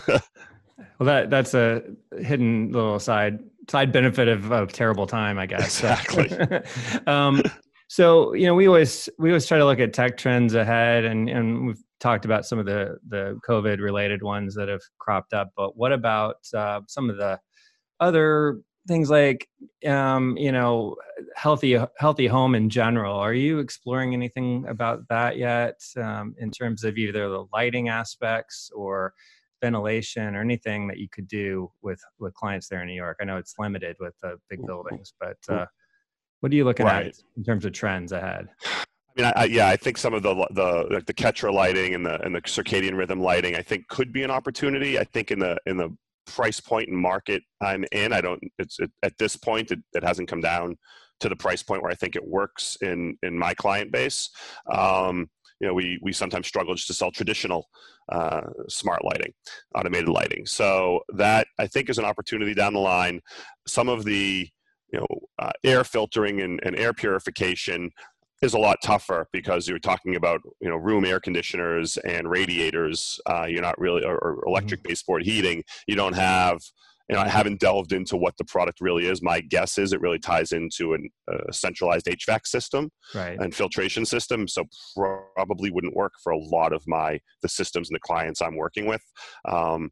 Well 1.00 1.08
that 1.08 1.32
that's 1.32 1.56
a 1.56 1.82
hidden 2.20 2.72
little 2.72 3.00
side 3.00 3.40
side 3.68 3.92
benefit 3.92 4.28
of 4.28 4.52
a 4.52 4.68
terrible 4.68 5.08
time 5.08 5.40
i 5.40 5.48
guess. 5.48 5.80
Exactly. 5.80 6.62
Um, 7.08 7.42
so 7.88 8.34
you 8.34 8.46
know 8.46 8.54
we 8.54 8.68
always 8.68 9.10
we 9.18 9.30
always 9.30 9.48
try 9.48 9.58
to 9.58 9.66
look 9.66 9.80
at 9.80 9.94
tech 9.94 10.18
trends 10.18 10.54
ahead 10.54 11.06
and 11.06 11.30
and 11.30 11.66
we've 11.66 11.82
talked 12.00 12.26
about 12.26 12.46
some 12.46 12.60
of 12.60 12.66
the 12.66 12.98
the 13.08 13.40
covid 13.48 13.80
related 13.80 14.22
ones 14.22 14.54
that 14.54 14.68
have 14.68 14.82
cropped 15.00 15.34
up 15.34 15.52
but 15.56 15.76
what 15.78 15.92
about 15.92 16.36
uh, 16.54 16.82
some 16.88 17.10
of 17.10 17.18
the 17.18 17.40
other 18.00 18.62
things 18.88 19.10
like 19.10 19.48
um, 19.86 20.38
you 20.38 20.52
know 20.52 20.96
healthy 21.36 21.78
healthy 21.98 22.28
home 22.28 22.56
in 22.56 22.70
general 22.70 23.16
are 23.16 23.34
you 23.34 23.60
exploring 23.60 24.14
anything 24.14 24.66
about 24.68 25.08
that 25.10 25.38
yet 25.38 25.80
um, 25.98 26.34
in 26.40 26.50
terms 26.50 26.84
of 26.84 26.98
either 26.98 27.30
the 27.30 27.46
lighting 27.54 27.90
aspects 27.90 28.72
or 28.76 29.14
ventilation 29.62 30.36
or 30.36 30.42
anything 30.42 30.88
that 30.88 30.98
you 30.98 31.08
could 31.12 31.28
do 31.28 31.70
with 31.82 32.00
with 32.20 32.34
clients 32.36 32.68
there 32.70 32.82
in 32.82 32.88
new 32.88 32.94
york 32.94 33.18
i 33.22 33.26
know 33.26 33.38
it's 33.38 33.56
limited 33.60 33.96
with 34.00 34.14
the 34.22 34.38
big 34.50 34.66
buildings 34.66 35.14
but 35.20 35.38
uh, 35.50 35.66
what 36.40 36.52
are 36.52 36.56
you 36.56 36.64
looking 36.64 36.86
right. 36.86 37.08
at 37.08 37.16
in 37.36 37.44
terms 37.44 37.66
of 37.66 37.74
trends 37.74 38.12
ahead 38.12 38.48
I 38.66 39.22
mean, 39.22 39.34
I, 39.36 39.44
yeah, 39.46 39.68
I 39.68 39.76
think 39.76 39.98
some 39.98 40.14
of 40.14 40.22
the 40.22 40.36
the 40.52 40.86
like 40.92 41.08
the 41.08 41.14
Ketra 41.14 41.52
lighting 41.52 41.96
and 41.96 42.06
the 42.06 42.22
and 42.22 42.36
the 42.36 42.42
circadian 42.42 42.96
rhythm 42.96 43.20
lighting, 43.20 43.56
I 43.56 43.64
think, 43.64 43.88
could 43.88 44.14
be 44.14 44.22
an 44.22 44.30
opportunity. 44.30 45.00
I 45.00 45.06
think 45.06 45.32
in 45.32 45.40
the 45.40 45.58
in 45.66 45.78
the 45.78 45.90
price 46.28 46.60
point 46.60 46.90
and 46.90 46.98
market 46.98 47.42
I'm 47.62 47.86
in. 47.92 48.14
I 48.14 48.22
don't. 48.22 48.42
It's 48.60 48.80
it, 48.80 48.92
at 49.04 49.18
this 49.18 49.36
point 49.36 49.72
it, 49.72 49.80
it 49.94 50.04
hasn't 50.04 50.30
come 50.30 50.42
down 50.42 50.78
to 51.20 51.30
the 51.30 51.36
price 51.36 51.64
point 51.64 51.82
where 51.82 51.92
I 51.92 51.96
think 51.96 52.16
it 52.16 52.28
works 52.28 52.78
in 52.82 53.18
in 53.24 53.38
my 53.38 53.54
client 53.54 53.92
base. 53.92 54.30
Um, 54.72 55.30
you 55.60 55.68
know, 55.68 55.74
we 55.74 56.00
we 56.02 56.14
sometimes 56.14 56.48
struggle 56.48 56.76
just 56.76 56.88
to 56.88 56.94
sell 56.94 57.12
traditional 57.12 57.68
uh, 58.12 58.42
smart 58.70 59.04
lighting, 59.04 59.34
automated 59.76 60.10
lighting. 60.10 60.46
So 60.46 61.02
that 61.16 61.48
I 61.58 61.68
think 61.68 61.90
is 61.90 61.98
an 61.98 62.06
opportunity 62.06 62.54
down 62.54 62.74
the 62.74 62.80
line. 62.80 63.22
Some 63.66 63.90
of 63.90 64.04
the 64.04 64.48
you 64.94 65.00
know 65.00 65.08
uh, 65.40 65.52
air 65.64 65.84
filtering 65.84 66.42
and, 66.42 66.60
and 66.64 66.78
air 66.78 66.94
purification 66.94 67.92
is 68.42 68.54
a 68.54 68.60
lot 68.60 68.78
tougher 68.84 69.28
because 69.34 69.68
you're 69.68 69.80
talking 69.80 70.16
about 70.16 70.42
you 70.62 70.70
know 70.70 70.76
room 70.76 71.06
air 71.06 71.20
conditioners 71.20 71.98
and 71.98 72.30
radiators. 72.30 73.20
Uh, 73.26 73.46
you're 73.48 73.62
not 73.62 73.80
really 73.80 74.04
or, 74.04 74.18
or 74.18 74.36
mm-hmm. 74.36 74.50
electric 74.50 74.84
baseboard 74.84 75.24
heating. 75.24 75.64
You 75.88 75.96
don't 75.96 76.16
have. 76.16 76.60
You 77.10 77.16
know, 77.16 77.22
I 77.22 77.30
haven't 77.30 77.62
delved 77.62 77.94
into 77.94 78.18
what 78.18 78.36
the 78.38 78.44
product 78.44 78.82
really 78.82 79.06
is. 79.06 79.22
My 79.22 79.40
guess 79.40 79.78
is 79.78 79.94
it 79.94 80.02
really 80.02 80.20
ties 80.20 80.52
into 80.52 80.94
an, 80.94 81.10
a 81.30 81.54
centralized 81.54 82.06
HVAC 82.06 82.46
system 82.46 82.90
right. 83.16 83.40
and 83.40 83.56
filtration 83.56 84.06
system. 84.06 84.46
So 84.46 84.66
probably 84.94 85.72
wouldn't 85.72 85.96
work 85.96 86.12
for 86.22 86.34
a 86.34 86.38
lot 86.38 86.74
of 86.74 86.84
my 86.86 87.18
the 87.42 87.48
systems 87.48 87.90
and 87.90 87.96
the 87.96 88.02
clients 88.02 88.42
I'm 88.42 88.58
working 88.58 88.88
with. 88.88 89.02
Um, 89.48 89.90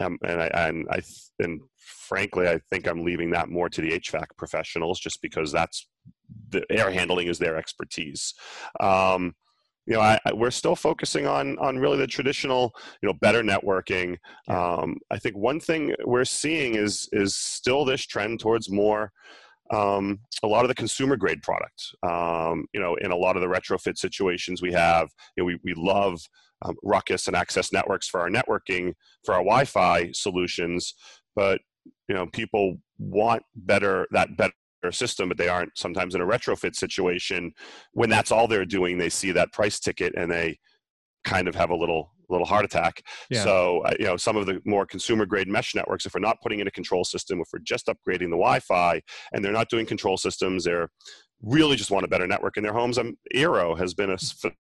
um, 0.00 0.18
and 0.24 0.42
I 0.42 0.46
and 0.46 0.88
I 0.90 1.00
and 1.38 1.60
frankly, 2.08 2.48
I 2.48 2.60
think 2.70 2.88
I'm 2.88 3.04
leaving 3.04 3.30
that 3.30 3.48
more 3.48 3.68
to 3.68 3.80
the 3.80 3.92
HVAC 3.98 4.26
professionals, 4.36 5.00
just 5.00 5.20
because 5.22 5.52
that's 5.52 5.86
the 6.50 6.64
air 6.70 6.90
handling 6.90 7.28
is 7.28 7.38
their 7.38 7.56
expertise. 7.56 8.34
Um, 8.80 9.34
you 9.86 9.94
know, 9.94 10.00
I, 10.00 10.18
I, 10.24 10.32
we're 10.32 10.50
still 10.50 10.76
focusing 10.76 11.26
on 11.26 11.58
on 11.58 11.78
really 11.78 11.98
the 11.98 12.06
traditional, 12.06 12.72
you 13.02 13.08
know, 13.08 13.14
better 13.14 13.42
networking. 13.42 14.18
Um, 14.48 14.98
I 15.10 15.18
think 15.18 15.36
one 15.36 15.58
thing 15.58 15.94
we're 16.04 16.24
seeing 16.24 16.74
is 16.76 17.08
is 17.12 17.34
still 17.34 17.84
this 17.84 18.06
trend 18.06 18.40
towards 18.40 18.70
more. 18.70 19.12
Um, 19.72 20.20
a 20.42 20.48
lot 20.48 20.64
of 20.64 20.68
the 20.68 20.74
consumer 20.74 21.16
grade 21.16 21.42
product, 21.42 21.94
um, 22.02 22.66
you 22.74 22.80
know, 22.80 22.96
in 22.96 23.12
a 23.12 23.16
lot 23.16 23.36
of 23.36 23.42
the 23.42 23.48
retrofit 23.48 23.96
situations 23.98 24.60
we 24.60 24.72
have, 24.72 25.08
you 25.36 25.42
know, 25.42 25.44
we, 25.44 25.60
we 25.62 25.74
love 25.76 26.20
um, 26.62 26.74
Ruckus 26.82 27.28
and 27.28 27.36
Access 27.36 27.72
Networks 27.72 28.08
for 28.08 28.20
our 28.20 28.28
networking, 28.28 28.94
for 29.24 29.32
our 29.32 29.42
Wi-Fi 29.42 30.10
solutions, 30.12 30.94
but 31.36 31.60
you 32.08 32.14
know, 32.14 32.26
people 32.26 32.78
want 32.98 33.42
better 33.54 34.06
that 34.10 34.36
better 34.36 34.52
system, 34.90 35.28
but 35.28 35.38
they 35.38 35.48
aren't 35.48 35.76
sometimes 35.76 36.14
in 36.14 36.20
a 36.20 36.26
retrofit 36.26 36.74
situation. 36.74 37.52
When 37.92 38.10
that's 38.10 38.32
all 38.32 38.48
they're 38.48 38.64
doing, 38.64 38.98
they 38.98 39.10
see 39.10 39.32
that 39.32 39.52
price 39.52 39.78
ticket 39.80 40.14
and 40.16 40.30
they 40.30 40.58
kind 41.24 41.48
of 41.48 41.54
have 41.54 41.70
a 41.70 41.76
little 41.76 42.12
little 42.30 42.46
heart 42.46 42.64
attack. 42.64 43.02
Yeah. 43.28 43.42
So, 43.42 43.80
uh, 43.80 43.94
you 43.98 44.06
know, 44.06 44.16
some 44.16 44.36
of 44.36 44.46
the 44.46 44.60
more 44.64 44.86
consumer 44.86 45.26
grade 45.26 45.48
mesh 45.48 45.74
networks, 45.74 46.06
if 46.06 46.14
we're 46.14 46.20
not 46.20 46.40
putting 46.40 46.60
in 46.60 46.68
a 46.68 46.70
control 46.70 47.04
system, 47.04 47.40
if 47.40 47.48
we're 47.52 47.58
just 47.58 47.86
upgrading 47.88 48.30
the 48.30 48.38
Wi-Fi, 48.38 49.02
and 49.32 49.44
they're 49.44 49.52
not 49.52 49.68
doing 49.68 49.84
control 49.84 50.16
systems, 50.16 50.64
they're 50.64 50.88
really 51.42 51.76
just 51.76 51.90
want 51.90 52.04
a 52.04 52.08
better 52.08 52.26
network 52.26 52.56
in 52.56 52.62
their 52.62 52.72
homes. 52.72 52.98
Um, 52.98 53.16
Eero 53.34 53.76
has 53.76 53.94
been 53.94 54.10
a 54.10 54.18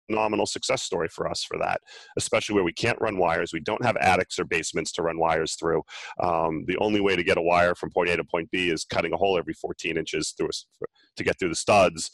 phenomenal 0.06 0.46
success 0.46 0.82
story 0.82 1.08
for 1.08 1.28
us 1.28 1.44
for 1.44 1.58
that, 1.58 1.80
especially 2.16 2.54
where 2.54 2.64
we 2.64 2.72
can't 2.72 3.00
run 3.00 3.18
wires. 3.18 3.52
We 3.52 3.60
don't 3.60 3.84
have 3.84 3.96
attics 3.96 4.38
or 4.38 4.44
basements 4.44 4.92
to 4.92 5.02
run 5.02 5.18
wires 5.18 5.54
through. 5.54 5.82
Um, 6.22 6.64
the 6.66 6.76
only 6.78 7.00
way 7.00 7.16
to 7.16 7.24
get 7.24 7.38
a 7.38 7.42
wire 7.42 7.74
from 7.74 7.90
point 7.90 8.10
A 8.10 8.16
to 8.16 8.24
point 8.24 8.50
B 8.50 8.70
is 8.70 8.84
cutting 8.84 9.12
a 9.12 9.16
hole 9.16 9.38
every 9.38 9.54
14 9.54 9.96
inches 9.96 10.34
through 10.36 10.48
a, 10.48 10.86
to 11.16 11.24
get 11.24 11.38
through 11.38 11.50
the 11.50 11.54
studs. 11.54 12.10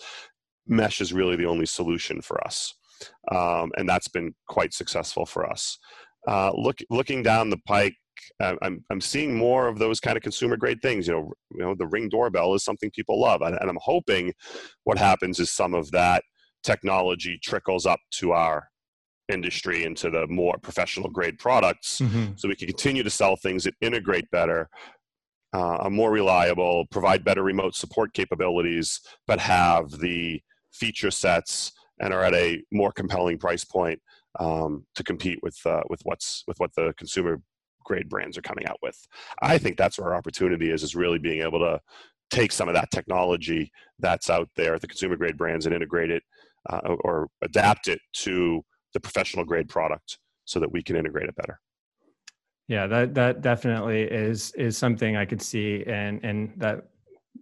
Mesh 0.67 1.01
is 1.01 1.13
really 1.13 1.37
the 1.37 1.47
only 1.47 1.67
solution 1.67 2.23
for 2.23 2.43
us, 2.45 2.75
um, 3.33 3.73
and 3.77 3.89
that's 3.89 4.09
been 4.09 4.35
quite 4.49 4.73
successful 4.73 5.27
for 5.27 5.49
us. 5.49 5.79
Uh, 6.29 6.53
look, 6.55 6.79
looking 6.89 7.21
down 7.21 7.51
the 7.51 7.59
pike, 7.67 7.97
I'm, 8.41 8.85
I'm 8.91 9.01
seeing 9.01 9.37
more 9.37 9.67
of 9.69 9.79
those 9.79 10.01
kind 10.01 10.17
of 10.17 10.23
consumer 10.23 10.57
grade 10.57 10.81
things. 10.83 11.07
You 11.07 11.15
know, 11.15 11.33
you 11.53 11.63
know, 11.63 11.75
the 11.75 11.87
ring 11.87 12.09
doorbell 12.09 12.55
is 12.55 12.65
something 12.65 12.91
people 12.91 13.21
love, 13.21 13.43
and, 13.43 13.57
and 13.61 13.69
I'm 13.69 13.79
hoping 13.83 14.33
what 14.85 14.99
happens 14.99 15.41
is 15.41 15.51
some 15.51 15.75
of 15.75 15.91
that 15.93 16.23
technology 16.63 17.39
trickles 17.43 17.87
up 17.87 18.01
to 18.11 18.33
our 18.33 18.69
industry 19.29 19.85
into 19.85 20.11
the 20.11 20.27
more 20.27 20.57
professional 20.63 21.09
grade 21.09 21.39
products 21.39 22.01
mm-hmm. 22.01 22.33
so 22.37 22.49
we 22.49 22.57
can 22.57 22.67
continue 22.67 23.03
to 23.03 23.11
sell 23.11 23.37
things 23.37 23.65
that 23.65 23.75
integrate 23.81 24.31
better 24.31 24.69
uh, 25.55 25.77
are 25.77 25.91
more 25.91 26.11
reliable 26.11 26.85
provide 26.91 27.25
better 27.25 27.43
remote 27.43 27.75
support 27.75 28.13
capabilities 28.13 29.01
but 29.27 29.39
have 29.39 29.91
the 30.01 30.41
feature 30.73 31.11
sets 31.11 31.73
and 32.01 32.13
are 32.13 32.23
at 32.23 32.35
a 32.35 32.63
more 32.73 32.93
compelling 32.93 33.39
price 33.39 33.65
point 33.65 34.01
um, 34.41 34.85
to 34.95 35.05
compete 35.05 35.39
with 35.43 35.59
uh, 35.67 35.83
with 35.89 36.01
what's 36.05 36.43
with 36.47 36.59
what 36.59 36.75
the 36.75 36.93
consumer 36.97 37.41
grade 37.85 38.09
brands 38.09 38.39
are 38.39 38.43
coming 38.43 38.67
out 38.67 38.79
with 38.83 38.97
i 39.43 39.59
think 39.59 39.77
that's 39.77 39.99
where 39.99 40.11
our 40.11 40.17
opportunity 40.17 40.71
is 40.71 40.83
is 40.83 40.95
really 40.95 41.19
being 41.19 41.43
able 41.43 41.59
to 41.59 41.81
take 42.31 42.51
some 42.51 42.69
of 42.69 42.75
that 42.75 42.91
technology 42.91 43.71
that's 43.99 44.31
out 44.31 44.49
there 44.57 44.75
at 44.75 44.81
the 44.81 44.87
consumer 44.87 45.17
grade 45.17 45.37
brands 45.37 45.67
and 45.67 45.75
integrate 45.75 46.11
it 46.11 46.23
uh, 46.71 46.81
or 47.05 47.29
adapt 47.43 47.89
it 47.89 48.01
to 48.13 48.63
the 48.95 49.01
professional 49.01 49.45
grade 49.45 49.69
product 49.69 50.19
so 50.45 50.61
that 50.61 50.71
we 50.71 50.83
can 50.83 50.97
integrate 50.97 51.29
it 51.29 51.37
better 51.37 51.59
yeah 52.69 52.87
that 52.87 53.15
that 53.15 53.41
definitely 53.41 54.03
is 54.03 54.53
is 54.53 54.77
something 54.77 55.17
i 55.17 55.25
could 55.25 55.43
see 55.43 55.85
and 55.87 56.23
and 56.25 56.53
that 56.57 56.87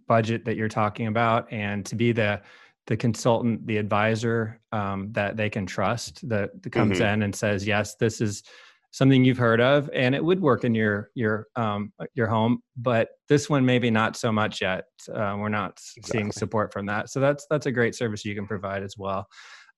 budget 0.07 0.45
that 0.45 0.55
you're 0.55 0.69
talking 0.69 1.07
about 1.07 1.51
and 1.51 1.85
to 1.85 1.95
be 1.95 2.11
the 2.11 2.41
the 2.87 2.97
consultant 2.97 3.65
the 3.67 3.77
advisor 3.77 4.59
um, 4.71 5.11
that 5.11 5.37
they 5.37 5.49
can 5.49 5.65
trust 5.65 6.27
that, 6.27 6.61
that 6.63 6.71
comes 6.71 6.97
mm-hmm. 6.97 7.13
in 7.13 7.23
and 7.23 7.35
says 7.35 7.65
yes 7.65 7.95
this 7.95 8.21
is 8.21 8.43
something 8.91 9.23
you've 9.23 9.37
heard 9.37 9.61
of 9.61 9.89
and 9.93 10.13
it 10.13 10.23
would 10.23 10.39
work 10.39 10.63
in 10.63 10.75
your 10.75 11.09
your 11.15 11.47
um, 11.55 11.91
your 12.13 12.27
home 12.27 12.61
but 12.75 13.09
this 13.29 13.49
one 13.49 13.65
maybe 13.65 13.89
not 13.89 14.15
so 14.15 14.31
much 14.31 14.61
yet 14.61 14.85
uh, 15.13 15.35
we're 15.39 15.49
not 15.49 15.79
exactly. 15.97 16.19
seeing 16.19 16.31
support 16.31 16.71
from 16.71 16.85
that 16.85 17.09
so 17.09 17.19
that's 17.19 17.47
that's 17.49 17.65
a 17.65 17.71
great 17.71 17.95
service 17.95 18.23
you 18.23 18.35
can 18.35 18.45
provide 18.45 18.83
as 18.83 18.95
well. 18.97 19.27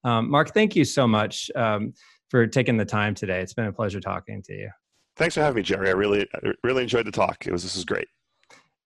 Um, 0.03 0.29
mark 0.29 0.53
thank 0.53 0.75
you 0.75 0.83
so 0.83 1.07
much 1.07 1.49
um, 1.55 1.93
for 2.29 2.47
taking 2.47 2.77
the 2.77 2.85
time 2.85 3.13
today. 3.13 3.39
It's 3.39 3.53
been 3.53 3.67
a 3.67 3.73
pleasure 3.73 4.01
talking 4.01 4.41
to 4.43 4.53
you. 4.53 4.69
Thanks 5.15 5.35
for 5.35 5.41
having 5.41 5.57
me 5.57 5.61
jerry. 5.61 5.89
I 5.89 5.93
really 5.93 6.27
really 6.63 6.83
enjoyed 6.83 7.05
the 7.05 7.11
talk. 7.11 7.45
It 7.45 7.51
was 7.51 7.63
this 7.63 7.75
is 7.75 7.85
great. 7.85 8.07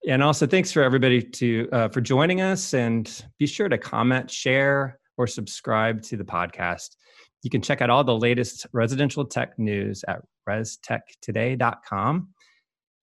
And 0.06 0.22
also 0.22 0.46
thanks 0.46 0.70
for 0.70 0.82
everybody 0.82 1.22
to 1.22 1.68
uh, 1.72 1.88
for 1.88 2.00
joining 2.00 2.40
us 2.40 2.74
and 2.74 3.24
be 3.38 3.46
sure 3.46 3.68
to 3.68 3.78
comment 3.78 4.30
share 4.30 5.00
or 5.16 5.26
subscribe 5.26 6.02
to 6.02 6.16
the 6.16 6.24
podcast 6.24 6.90
you 7.42 7.50
can 7.50 7.62
check 7.62 7.80
out 7.80 7.90
all 7.90 8.04
the 8.04 8.16
latest 8.16 8.66
residential 8.72 9.24
tech 9.24 9.58
news 9.58 10.04
at 10.08 10.20
restechtoday.com. 10.48 12.28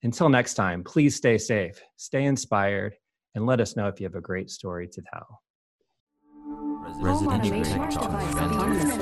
Until 0.03 0.29
next 0.29 0.53
time, 0.55 0.83
please 0.83 1.15
stay 1.15 1.37
safe, 1.37 1.81
stay 1.95 2.25
inspired, 2.25 2.95
and 3.33 3.45
let 3.45 3.59
us 3.59 3.75
know 3.75 3.87
if 3.87 3.99
you 3.99 4.05
have 4.05 4.15
a 4.15 4.21
great 4.21 4.49
story 4.49 4.87
to 4.87 5.01
tell. 5.13 5.41
Residential 7.01 7.63
Tech 7.63 7.89
Talk, 7.89 8.11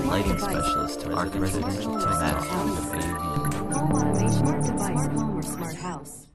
lighting 0.06 0.40
specialist 0.40 1.02
to 1.02 1.10
residential 1.10 2.00
tech. 2.00 2.36
Home 3.74 3.92
automation, 3.92 4.32
smart 4.32 4.64
device, 4.64 5.08
home 5.08 5.38
or 5.38 5.42
smart 5.42 5.76
house. 5.76 6.28